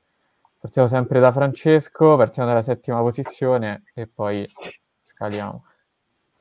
[0.60, 4.47] Partiamo sempre da Francesco, partiamo dalla settima posizione e poi
[5.02, 5.69] scaliamo.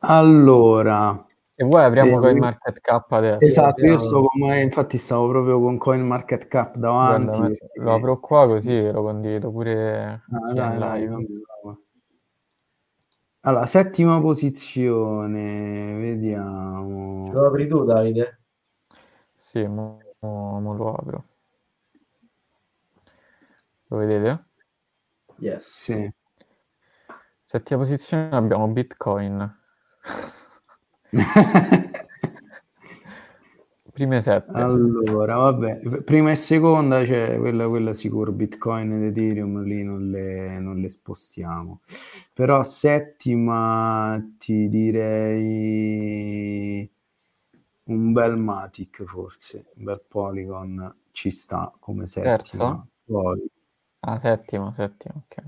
[0.00, 3.44] Allora, se vuoi apriamo eh, CoinMarketCap adesso.
[3.44, 7.38] Esatto, io sto come, infatti stavo proprio con CoinMarketCap davanti.
[7.38, 7.80] Guarda, perché...
[7.80, 11.08] Lo apro qua così lo condivido pure ah, dai, dai,
[13.42, 17.32] allora, settima posizione, vediamo.
[17.32, 18.40] Lo apri tu, Davide?
[19.34, 21.24] Sì, mo, mo, mo lo apro.
[23.86, 24.44] Lo vedete?
[25.36, 25.66] Yes.
[25.66, 26.12] Sì.
[27.44, 29.57] Settima posizione abbiamo Bitcoin.
[33.92, 34.52] Prime sette.
[34.52, 40.60] Allora, vabbè, prima e seconda, cioè quella, quella sicuro, Bitcoin ed Ethereum, lì non le,
[40.60, 41.80] non le spostiamo.
[42.32, 46.08] Però settima ti direi
[47.84, 52.32] un bel Matic forse, un bel Polygon ci sta come settima.
[52.34, 52.86] Terzo?
[53.04, 53.50] Poi.
[54.00, 55.42] Ah, settima, settima, ok.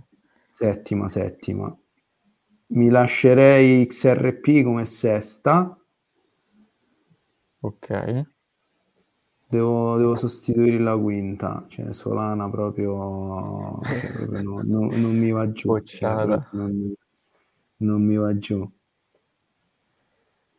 [0.51, 1.75] Settima, settima
[2.71, 5.77] mi lascerei XRP come sesta.
[7.61, 8.27] Ok.
[9.49, 15.51] Devo, devo sostituire la quinta, cioè Solana proprio, cioè, proprio no, no, non mi va
[15.51, 15.77] giù.
[15.81, 16.95] Cioè, non,
[17.79, 18.71] non, mi va giù.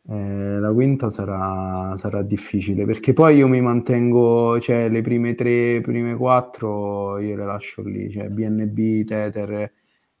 [0.04, 5.80] Eh, la quinta sarà, sarà, difficile perché poi io mi mantengo, cioè le prime tre,
[5.80, 9.72] prime quattro io le lascio lì, cioè BNB, Tether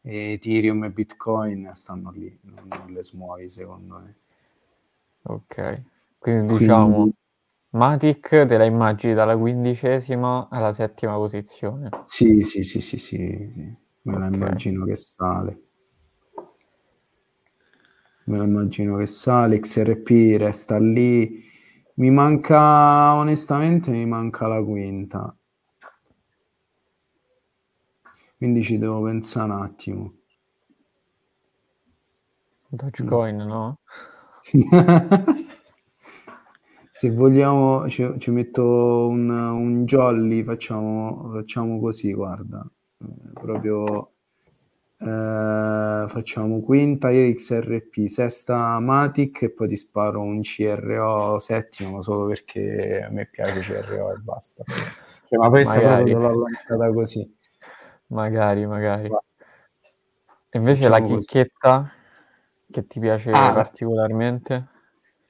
[0.02, 4.16] Ethereum e Bitcoin stanno lì, non, non le smuovi secondo me.
[5.22, 5.82] Ok,
[6.18, 7.16] quindi diciamo quindi...
[7.70, 11.88] Matic te la immagini dalla quindicesima alla settima posizione.
[12.02, 13.76] Sì, sì, sì, sì, sì, sì.
[14.02, 15.62] me la immagino che sale.
[18.24, 21.44] Me la immagino che sale, XRP resta lì.
[21.94, 25.36] Mi manca, onestamente, mi manca la quinta.
[28.42, 30.14] Quindi ci devo pensare un attimo.
[32.66, 33.78] Dogecoin, no?
[36.90, 42.68] Se vogliamo, ci, ci metto un, un, jolly, facciamo, facciamo così, guarda.
[42.98, 44.10] Eh, proprio
[44.98, 53.04] eh, facciamo quinta XRP, sesta Matic e poi ti sparo un CRO settimo solo perché
[53.06, 54.64] a me piace CRO e basta.
[55.28, 56.10] Cioè, ma questa Magari.
[56.10, 57.40] proprio l'ho lanciata così.
[58.12, 59.08] Magari, magari.
[59.08, 59.44] Basta.
[60.54, 62.70] Invece Facciamo la chicchetta così.
[62.70, 64.68] che ti piace ah, particolarmente?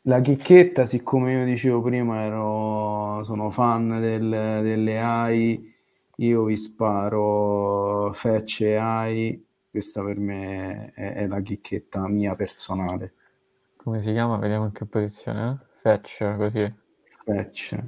[0.03, 5.73] La chicchetta, siccome io dicevo prima, ero, sono fan del, delle AI,
[6.17, 13.15] io vi sparo Fetch AI, questa per me è, è, la chicchetta mia personale.
[13.77, 14.39] Come si chiama?
[14.39, 15.67] Vediamo in che posizione è.
[15.83, 16.75] Fetch, così.
[17.25, 17.79] Fetch.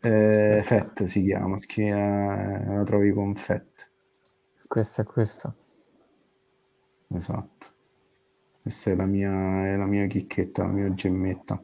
[0.00, 3.89] Eh, Fett si chiama, la trovi con Fett.
[4.70, 5.52] Questa è questa.
[7.08, 7.66] Esatto.
[8.62, 11.60] Questa è la mia, è la mia chicchetta, la mia gemmetta.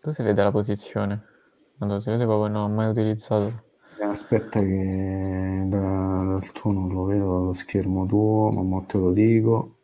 [0.00, 1.22] Tu si vede la posizione?
[1.78, 3.52] Quando si vede proprio non ho mai utilizzato.
[4.00, 9.12] Aspetta che da, dal tuo non lo vedo dallo schermo tuo, ma mo te lo
[9.12, 9.76] dico.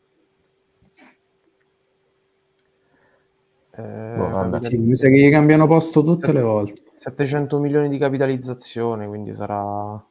[3.76, 6.82] Eh, boh, sì, mi sa che gli cambiano posto tutte 7, le volte.
[6.96, 10.04] 700 milioni di capitalizzazione, quindi sarà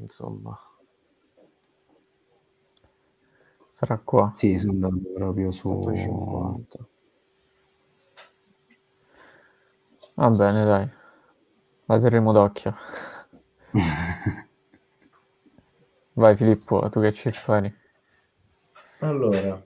[0.00, 0.58] insomma.
[3.72, 4.32] Sarà qua.
[4.36, 5.68] Sì, sono andato proprio su...
[5.94, 6.86] 50.
[10.14, 10.88] Va bene, dai.
[11.86, 12.74] La terremo d'occhio.
[16.12, 17.74] Vai Filippo, tu che ci spari?
[19.00, 19.60] Allora,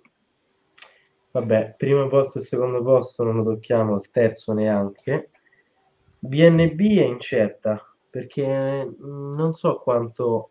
[1.31, 5.31] vabbè, primo posto e secondo posto non lo tocchiamo, il terzo neanche.
[6.19, 7.88] BNB è incetta
[8.19, 10.51] perché non so quanto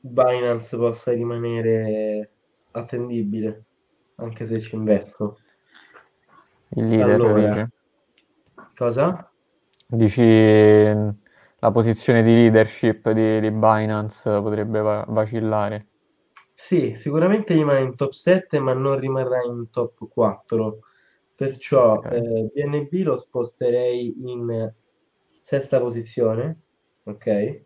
[0.00, 2.30] Binance possa rimanere
[2.72, 3.62] attendibile,
[4.16, 5.38] anche se ci investo.
[6.70, 7.68] Il leader, allora?
[8.74, 9.30] Cosa?
[9.86, 15.86] Dici la posizione di leadership di, di Binance potrebbe va- vacillare?
[16.52, 20.78] Sì, sicuramente rimane in top 7, ma non rimarrà in top 4.
[21.36, 22.18] Perciò okay.
[22.18, 24.72] eh, BNB lo sposterei in
[25.48, 26.60] sesta posizione,
[27.04, 27.62] ok?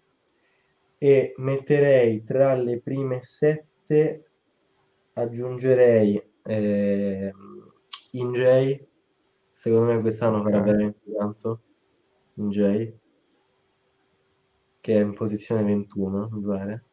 [0.99, 4.31] E metterei tra le prime sette,
[5.15, 7.33] aggiungerei eh,
[8.13, 8.89] Injay,
[9.51, 10.53] secondo me quest'anno okay.
[10.53, 11.61] farà veramente tanto,
[12.35, 12.97] Injay,
[14.81, 16.85] che è in posizione 21, mi pare.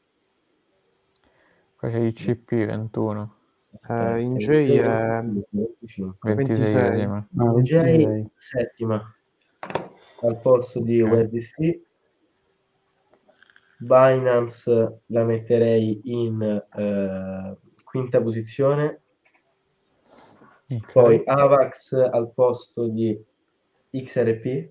[1.75, 3.35] Qua c'è ICP 21.
[3.89, 6.13] Eh, Injay è 26.
[6.19, 7.07] 26.
[7.29, 8.31] No, 26.
[8.33, 9.13] settima
[10.21, 11.01] al posto di.
[11.01, 11.87] USDC.
[13.81, 19.01] Binance la metterei in eh, quinta posizione.
[20.67, 20.91] Okay.
[20.91, 23.17] Poi Avax al posto di
[23.91, 24.69] XRP.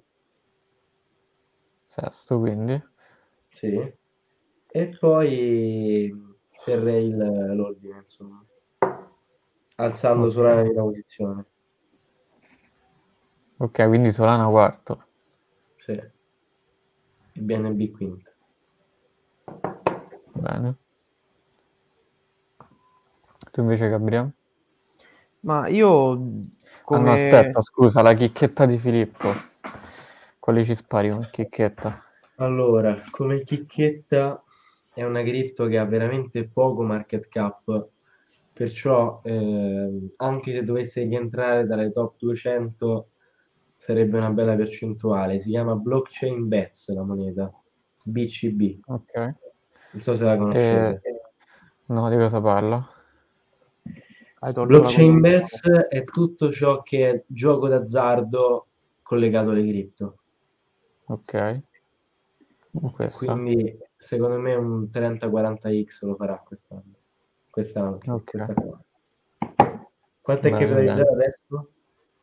[1.86, 2.80] Sesto, quindi.
[3.48, 3.96] Sì.
[4.70, 6.14] E poi
[6.64, 8.44] terrei l'ordine, insomma.
[9.76, 10.32] Alzando okay.
[10.32, 11.46] Solana di una posizione.
[13.56, 15.07] Ok, quindi Solana quarto.
[15.88, 15.98] Sì.
[17.32, 18.30] Il BNB quinto.
[20.32, 20.76] Bene.
[23.50, 24.32] Tu invece, Gabriele?
[25.40, 26.14] Ma io...
[26.84, 27.00] Come...
[27.00, 29.32] Ah, no, aspetta, scusa, la chicchetta di Filippo.
[30.38, 32.02] Quale ci spari come chicchetta?
[32.36, 34.44] Allora, come chicchetta
[34.92, 37.88] è una cripto che ha veramente poco market cap,
[38.52, 43.08] perciò eh, anche se dovesse rientrare dalle top 200
[43.78, 45.38] sarebbe una bella percentuale.
[45.38, 47.50] Si chiama Blockchain Bets la moneta,
[48.02, 48.80] BCB.
[48.86, 49.14] Ok.
[49.92, 51.00] Non so se la conoscete.
[51.02, 51.20] Eh,
[51.86, 52.86] no, di cosa parla?
[54.40, 58.66] Blockchain Bets è tutto ciò che è gioco d'azzardo
[59.02, 60.18] collegato alle cripto.
[61.06, 61.62] Ok.
[62.92, 63.32] Questa.
[63.32, 66.94] Quindi secondo me un 30-40x lo farà quest'anno.
[67.48, 68.22] Quest'anno, okay.
[68.24, 68.82] questa qua.
[70.20, 71.70] Quanto è capitalizzato adesso?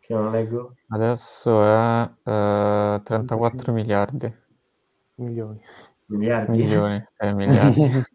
[0.05, 0.75] Che non leggo.
[0.89, 4.31] Adesso è uh, 34 miliardi.
[5.15, 5.59] Milioni.
[6.05, 6.51] Miliardi?
[6.51, 7.81] Milioni, eh, miliardi.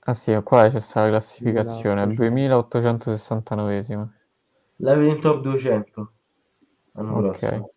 [0.00, 4.08] ah sì, qua c'è stata la classificazione, 2869esima.
[4.76, 6.12] L'avevi in top 200.
[6.92, 7.38] L'anno ok.
[7.38, 7.70] Prossimo.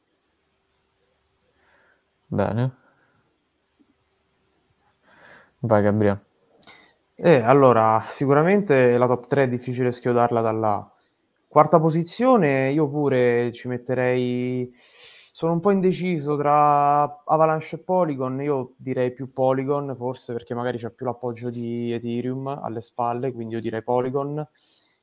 [2.28, 2.76] Bene.
[5.60, 6.22] Vai Gabriele.
[7.16, 10.90] Eh, allora, sicuramente la top 3 è difficile schiodarla dalla
[11.52, 14.74] Quarta posizione, io pure ci metterei.
[15.34, 18.42] Sono un po' indeciso tra Avalanche e Polygon.
[18.42, 23.56] Io direi più Polygon, forse perché magari c'è più l'appoggio di Ethereum alle spalle, quindi
[23.56, 24.48] io direi Polygon.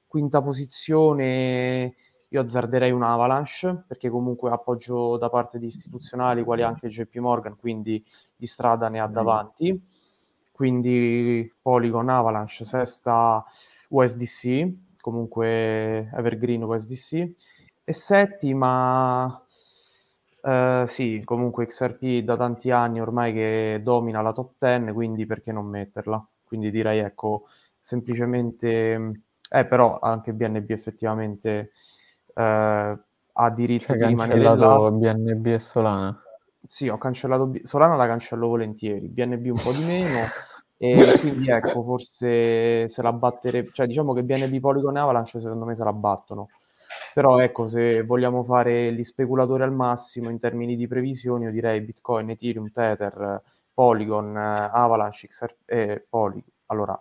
[0.07, 1.97] Quinta posizione,
[2.27, 7.59] io azzarderei un Avalanche, perché comunque appoggio da parte di istituzionali quali anche JP Morgan,
[7.59, 8.03] quindi
[8.35, 9.79] di strada ne ha davanti.
[10.51, 13.45] Quindi Polygon, Avalanche, sesta
[13.89, 17.33] USDC comunque Evergreen USDC.
[17.85, 19.43] E settima,
[20.43, 25.53] eh, sì, comunque XRP da tanti anni ormai che domina la top 10, quindi perché
[25.53, 26.27] non metterla?
[26.45, 27.45] Quindi direi, ecco,
[27.81, 29.23] semplicemente...
[29.51, 31.71] Eh, però anche BNB effettivamente
[32.35, 32.99] eh,
[33.33, 34.91] ha diritto cioè, di rimanere là.
[34.91, 36.23] BNB e Solana?
[36.67, 40.19] Sì, ho cancellato Solana, la cancello volentieri, BNB un po' di meno.
[40.81, 45.65] E quindi ecco, forse se la batterebbe, cioè diciamo che BNB Polygon e Avalanche secondo
[45.65, 46.49] me se la battono.
[47.13, 51.81] Però ecco, se vogliamo fare gli speculatori al massimo in termini di previsioni, io direi
[51.81, 53.43] Bitcoin, Ethereum, Tether,
[53.75, 57.01] Polygon, Avalanche, XR, eh, Poly, allora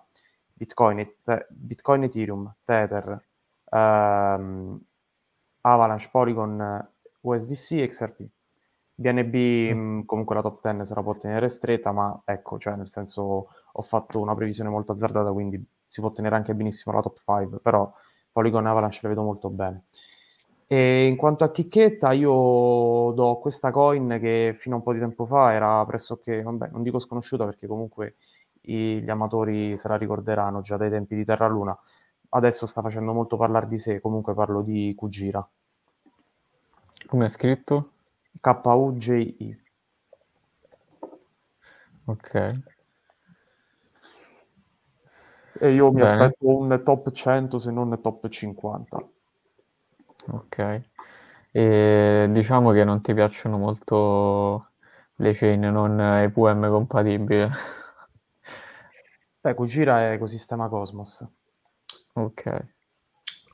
[0.53, 3.23] Bitcoin, te, Bitcoin, Ethereum, Tether,
[3.69, 4.79] ehm,
[5.61, 6.89] Avalanche, Polygon,
[7.21, 8.27] USDC, XRP.
[8.99, 9.35] BNB
[9.75, 10.01] mm.
[10.05, 13.81] comunque la top 10 se la può tenere stretta, ma ecco, cioè nel senso ho
[13.83, 17.91] fatto una previsione molto azzardata, quindi si può tenere anche benissimo la top 5, però
[18.31, 19.85] Polygon Avalanche le vedo molto bene.
[20.67, 24.99] E in quanto a chicchetta, io do questa coin che fino a un po' di
[24.99, 28.15] tempo fa era pressoché, vabbè, non dico sconosciuta perché comunque
[28.63, 31.77] i, gli amatori se la ricorderanno già dai tempi di Terra Luna.
[32.29, 35.47] Adesso sta facendo molto parlare di sé, comunque parlo di Kujira.
[37.05, 37.91] Come è scritto?
[38.41, 39.61] K-U-J-I.
[42.05, 42.75] Ok.
[45.59, 46.11] E io mi Bene.
[46.11, 49.07] aspetto un top 100 se non top 50.
[50.31, 50.81] Ok.
[51.51, 54.69] E diciamo che non ti piacciono molto
[55.15, 57.49] le chain non EVM compatibili.
[59.41, 61.25] Beh, Kujira è ecosistema Cosmos.
[62.13, 62.65] Ok.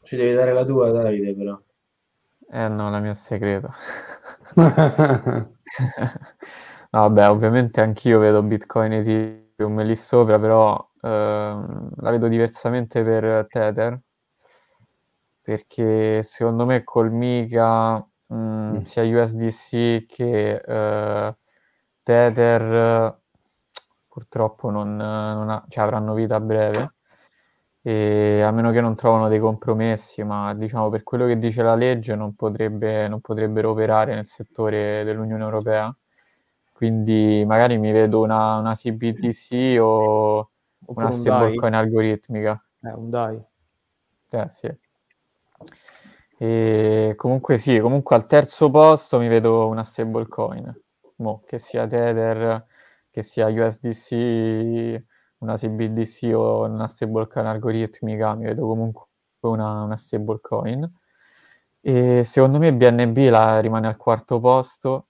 [0.03, 1.57] Ci devi dare la tua, Davide, però.
[2.49, 3.73] Eh no, la mia è segreta.
[6.89, 13.99] vabbè, ovviamente anch'io vedo Bitcoin e Ethereum lì sopra, però la vedo diversamente per Tether,
[15.41, 18.81] perché secondo me col Mica mh, mm.
[18.83, 21.35] sia USDC che eh,
[22.03, 23.17] Tether
[24.07, 26.93] purtroppo non, non ha, cioè, avranno vita breve
[27.85, 31.75] e a meno che non trovano dei compromessi, ma diciamo per quello che dice la
[31.75, 35.93] legge non, potrebbe, non potrebbero operare nel settore dell'Unione Europea.
[36.71, 40.51] Quindi magari mi vedo una, una CBDC o
[40.87, 42.63] Una stablecoin algoritmica.
[42.81, 43.41] Eh, un DAI.
[44.29, 44.77] Eh, sì.
[46.37, 50.81] E comunque sì, comunque al terzo posto mi vedo una stablecoin,
[51.17, 52.65] Mo, che sia Tether,
[53.09, 55.03] che sia USDC,
[55.37, 59.05] una CBDC o una stablecoin algoritmica, mi vedo comunque
[59.41, 60.91] una, una stablecoin.
[61.79, 65.07] E secondo me BNB la, rimane al quarto posto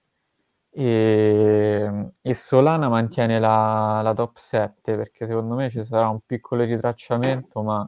[0.76, 6.64] e, e Solana mantiene la, la, top 7 perché secondo me ci sarà un piccolo
[6.64, 7.88] ritracciamento, ma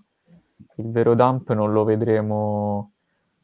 [0.77, 2.91] il vero dump non lo vedremo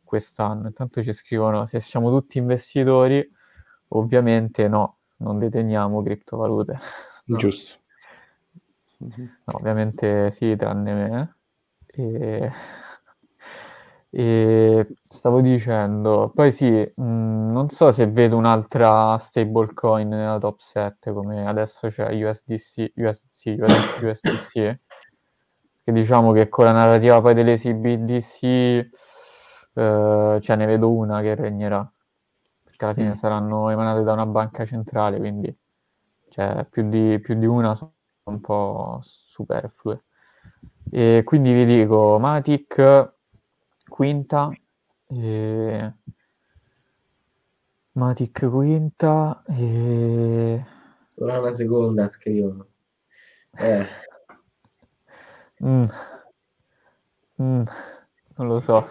[0.03, 0.67] quest'anno.
[0.67, 3.27] Intanto ci scrivono se siamo tutti investitori,
[3.89, 6.79] ovviamente no, non deteniamo criptovalute.
[7.25, 7.37] No.
[7.37, 7.79] Giusto.
[8.97, 11.35] No, ovviamente sì, tranne me.
[11.87, 12.51] E...
[14.13, 21.13] e stavo dicendo, poi sì, mh, non so se vedo un'altra stablecoin nella top 7
[21.13, 23.55] come adesso c'è USDC, USDC,
[24.01, 24.79] USDC,
[25.83, 28.43] che diciamo che con la narrativa poi delle CBDC
[29.73, 31.89] eh, cioè ne vedo una che regnerà,
[32.63, 33.13] perché alla fine mm.
[33.13, 35.55] saranno emanate da una banca centrale, quindi
[36.29, 37.93] cioè, più, di, più di una sono
[38.25, 40.03] un po' superflue.
[40.91, 43.19] E quindi vi dico Matic
[44.01, 44.49] quinta,
[45.09, 45.93] e...
[47.91, 50.65] Matic quinta e...
[51.13, 52.65] Ora una seconda scrivono.
[53.55, 53.85] Eh.
[55.63, 55.83] mm.
[57.43, 57.61] Mm.
[58.37, 58.87] Non lo so.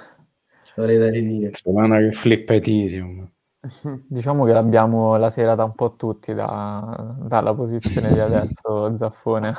[0.63, 1.51] Ci vorrei da ridire.
[1.55, 3.29] Solana che flippa Ethereum.
[4.07, 9.55] Diciamo che l'abbiamo la sera da un po' tutti da, dalla posizione di adesso, Zaffone.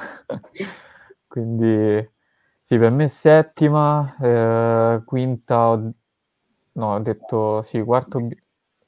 [1.28, 2.10] Quindi
[2.72, 8.26] sì, per me settima, eh, quinta, no, ho detto sì, quarto,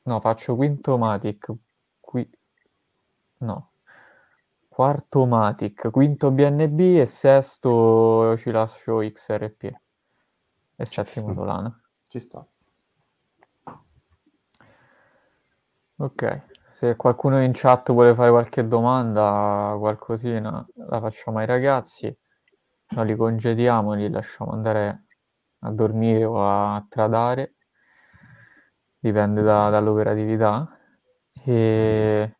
[0.03, 1.51] no, faccio quinto Matic,
[1.99, 2.29] qui,
[3.39, 3.71] no,
[4.69, 9.63] quarto Matic, quinto BNB e sesto ci lascio XRP
[10.77, 11.77] e settimo Solana.
[12.07, 12.47] Ci sta.
[15.97, 22.17] Ok, se qualcuno in chat vuole fare qualche domanda, qualcosina, la facciamo ai ragazzi.
[22.95, 25.05] Noi li congediamo, li lasciamo andare
[25.59, 27.55] a dormire o a tradare,
[28.99, 30.77] dipende da, dall'operatività.
[31.45, 32.37] E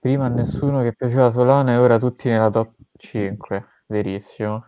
[0.00, 4.64] prima nessuno che piaceva Solana e ora tutti nella top 5, verissimo,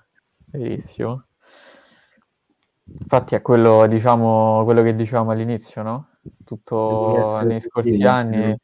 [0.47, 1.27] verissimo.
[2.85, 6.09] Infatti è quello, diciamo, quello che dicevamo all'inizio, no?
[6.44, 8.56] Tutto nei scorsi anni.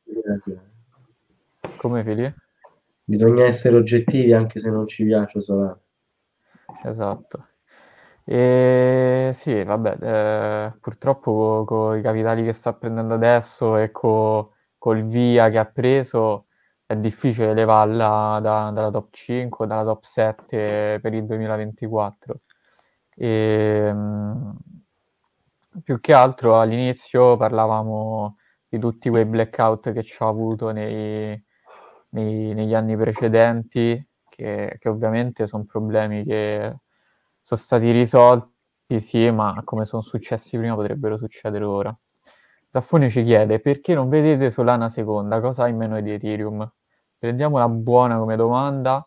[1.76, 2.34] Come Fili?
[3.06, 5.78] Bisogna essere oggettivi anche se non ci piace Solana.
[6.85, 7.48] Esatto.
[8.24, 9.98] E sì, vabbè,
[10.70, 15.66] eh, purtroppo con i capitali che sta prendendo adesso e co, col via che ha
[15.66, 16.47] preso
[16.86, 22.40] è difficile levarla da, dalla top 5 dalla top 7 per il 2024.
[23.16, 24.56] E, mh,
[25.82, 28.36] più che altro all'inizio parlavamo
[28.68, 31.43] di tutti quei blackout che ci ho avuto nei,
[32.14, 36.78] nei, negli anni precedenti, che, che ovviamente sono problemi che
[37.40, 41.96] sono stati risolti, sì, ma come sono successi prima potrebbero succedere ora.
[42.70, 46.68] Zaffone ci chiede perché non vedete Solana seconda, cosa ha in meno di Ethereum?
[47.18, 49.06] Prendiamola buona come domanda.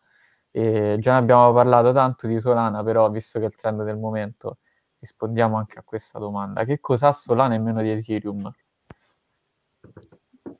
[0.51, 3.97] E già ne abbiamo parlato tanto di Solana, però visto che è il trend del
[3.97, 4.57] momento,
[4.99, 6.63] rispondiamo anche a questa domanda.
[6.63, 8.51] Che cosa ha Solana in meno di Ethereum?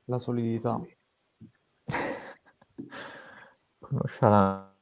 [0.05, 0.79] La solidità.
[3.79, 4.73] Conoscenza.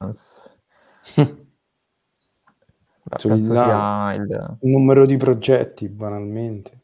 [3.18, 4.58] Solidità, il...
[4.62, 6.84] un numero di progetti, banalmente.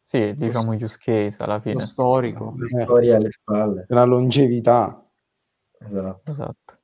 [0.00, 1.80] Sì, diciamo use case alla fine.
[1.80, 2.54] Lo storico.
[2.56, 3.84] La storia alle spalle.
[3.88, 5.04] La longevità.
[5.78, 6.30] Esatto.
[6.30, 6.78] esatto.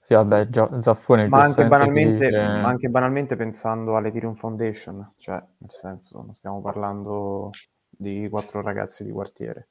[0.00, 0.48] Sì, vabbè,
[0.80, 2.38] Zaffone ma anche, banalmente, dice...
[2.38, 7.50] ma anche banalmente pensando all'Ethereum Foundation, cioè, nel senso, non stiamo parlando
[7.88, 9.68] di quattro ragazzi di quartiere.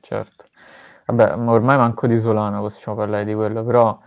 [0.00, 0.44] Certo.
[1.06, 3.98] Vabbè, ormai manco di Solana possiamo parlare di quello, però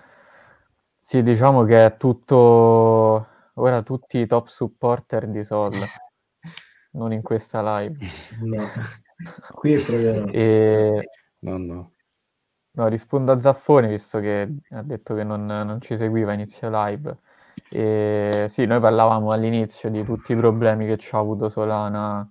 [0.99, 3.27] sì, diciamo che è tutto...
[3.55, 5.73] Ora tutti i top supporter di Sol,
[6.91, 7.97] non in questa live.
[8.41, 8.67] No,
[9.53, 10.27] qui è proprio...
[10.27, 11.09] E...
[11.39, 11.91] No, no.
[12.71, 17.17] No, rispondo a Zaffone, visto che ha detto che non, non ci seguiva inizio live.
[17.71, 22.29] E sì, noi parlavamo all'inizio di tutti i problemi che ci ha avuto Solana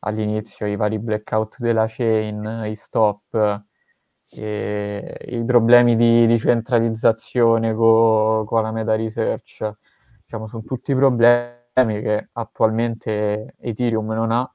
[0.00, 3.64] all'inizio, i vari blackout della chain, i stop,
[4.42, 9.70] i problemi di, di centralizzazione con, con la meta research.
[10.22, 14.54] Diciamo, sono tutti problemi che attualmente Ethereum non ha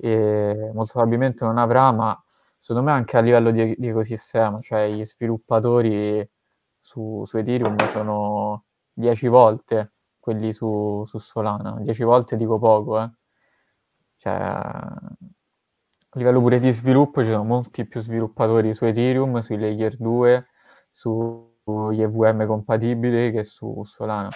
[0.00, 2.20] e molto probabilmente non avrà, ma
[2.56, 6.28] secondo me anche a livello di, di ecosistema, cioè gli sviluppatori
[6.80, 13.10] su, su, Ethereum sono 10 volte quelli su, su, Solana, 10 volte dico poco, eh.
[14.18, 14.62] cioè,
[16.10, 20.46] a livello pure di sviluppo ci sono molti più sviluppatori su Ethereum, sui layer 2,
[20.88, 24.30] sugli EVM compatibili che su Solana.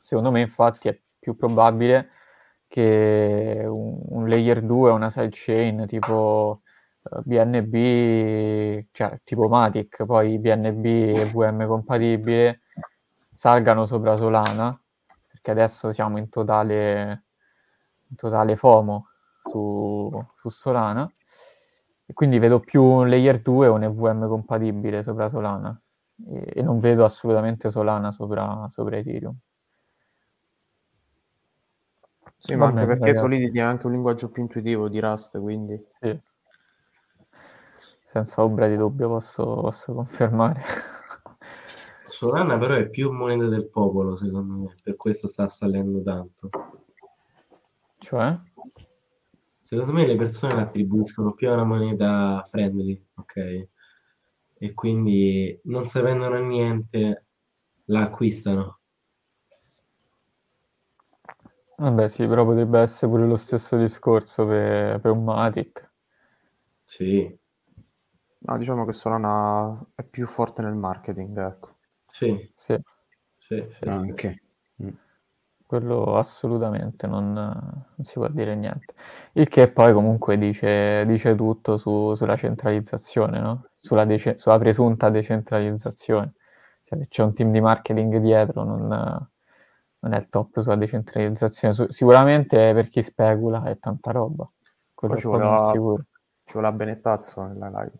[0.00, 2.10] Secondo me infatti è più probabile
[2.68, 6.62] che un, un layer 2 una sidechain tipo
[7.24, 12.60] BNB, cioè tipo Matic, poi BNB e VM compatibile,
[13.34, 14.80] salgano sopra Solana,
[15.28, 17.24] perché adesso siamo in totale,
[18.08, 19.11] in totale FOMO
[19.42, 21.10] su, su Solana,
[22.04, 25.80] e quindi vedo più un layer 2 o un EVM compatibile sopra Solana,
[26.28, 29.36] e, e non vedo assolutamente Solana sopra, sopra Ethereum.
[32.38, 35.80] Sì, ma anche perché Solidity ha anche un linguaggio più intuitivo di Rust, quindi...
[36.00, 36.20] Sì
[38.12, 40.60] senza ombra di dubbio posso, posso confermare.
[42.08, 46.50] Solana però è più moneta del popolo, secondo me, per questo sta salendo tanto.
[47.96, 48.38] Cioè?
[49.72, 53.68] Secondo me le persone l'attribuiscono più a una moneta friendly, ok?
[54.58, 57.24] E quindi non sapendone niente
[57.86, 58.80] la acquistano.
[61.78, 65.90] Vabbè sì, però potrebbe essere pure lo stesso discorso per, per un Matic.
[66.84, 67.34] Sì,
[68.40, 71.76] No, diciamo che Solana è più forte nel marketing, ecco.
[72.06, 72.78] Sì, sì.
[73.38, 73.88] sì, sì.
[73.88, 74.42] Anche.
[75.72, 78.92] Quello assolutamente non, non, si può dire niente.
[79.32, 83.68] Il che poi comunque dice, dice tutto su, sulla centralizzazione, no?
[83.72, 86.34] sulla, dece- sulla, presunta decentralizzazione.
[86.84, 91.72] Cioè, se c'è un team di marketing dietro non, non è il top sulla decentralizzazione.
[91.72, 94.46] Su- sicuramente per chi specula è tanta roba.
[94.92, 96.04] Quello ci vuole, sicuro.
[96.44, 97.98] ci vuole Benettazzo nella live.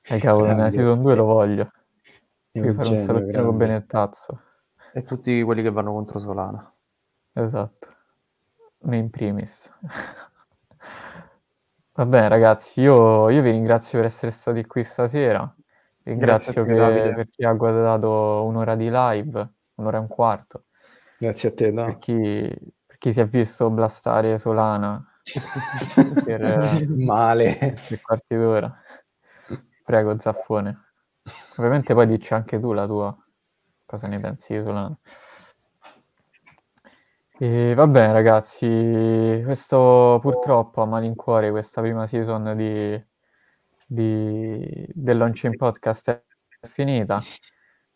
[0.00, 1.70] eh cavolo, nella season 2 lo voglio.
[2.50, 4.40] Devi fare un salottino con Benettazzo.
[4.96, 6.72] E tutti quelli che vanno contro Solana.
[7.32, 7.88] Esatto.
[8.82, 9.68] Me in primis.
[11.96, 15.52] Va bene ragazzi, io, io, vi ringrazio per essere stati qui stasera.
[16.04, 20.66] Ringrazio per, per, chi ha guardato un'ora di live, un'ora e un quarto.
[21.18, 21.86] Grazie a te, no?
[21.86, 22.56] Per chi,
[22.86, 25.04] per chi si è visto blastare Solana
[26.24, 27.78] per, Male.
[27.88, 28.72] Per quarti d'ora.
[29.82, 30.84] Prego, Zaffone.
[31.56, 33.23] Ovviamente poi dici anche tu la tua.
[33.86, 34.98] Cosa ne pensi, Solano?
[37.38, 43.04] E va bene ragazzi, questo purtroppo a malincuore questa prima season di,
[43.86, 47.20] di, del Launching Podcast è finita.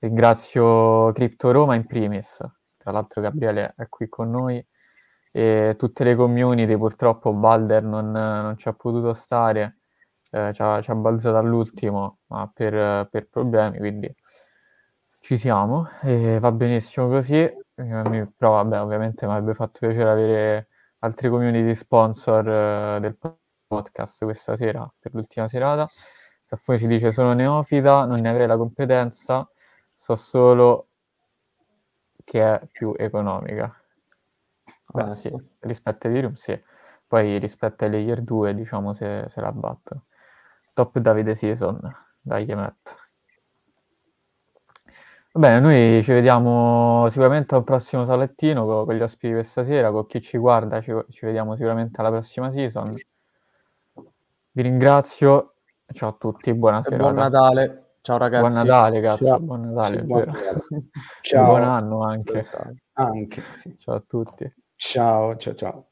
[0.01, 2.39] Ringrazio Crypto Roma in primis,
[2.77, 4.65] tra l'altro Gabriele è qui con noi
[5.31, 9.79] e tutte le community purtroppo Balder non, non ci ha potuto stare,
[10.31, 14.13] eh, ci, ha, ci, ha, balzato all'ultimo, ma per, per, problemi, quindi
[15.29, 17.35] ci siamo e va benissimo così.
[17.35, 20.69] Eh, però vabbè, ovviamente mi avrebbe fatto piacere avere
[21.01, 23.15] altri community sponsor eh, del
[23.67, 25.87] podcast questa sera per l'ultima serata.
[26.43, 29.47] Saffone ci dice sono neofita, non ne avrei la competenza,
[29.93, 30.89] so solo
[32.25, 33.71] che è più economica.
[34.87, 35.31] Beh, ah, sì.
[35.61, 36.59] rispetto a Ethereum sì.
[37.07, 40.07] Poi rispetto ai layer 2, diciamo, se, se la battono.
[40.73, 41.79] Top Davide Season,
[42.19, 43.08] dai che metto.
[45.31, 49.91] Va bene, noi ci vediamo sicuramente al prossimo salettino con, con gli ospiti questa sera,
[49.91, 52.95] con chi ci guarda ci, ci vediamo sicuramente alla prossima season.
[54.53, 55.55] Vi ringrazio,
[55.93, 57.13] ciao a tutti, buona serata.
[57.13, 57.89] Buon Natale.
[58.01, 58.53] Ciao ragazzi.
[58.53, 59.25] Buon Natale, cazzo.
[59.27, 59.39] Ciao.
[59.41, 59.99] Buon Natale.
[59.99, 60.33] Sì, buon,
[61.21, 61.45] Ciao.
[61.45, 62.47] buon anno anche.
[62.95, 63.43] Anche.
[63.55, 63.77] Sì.
[63.79, 64.53] Ciao a tutti.
[64.77, 65.88] Ciao, ciao, ciao.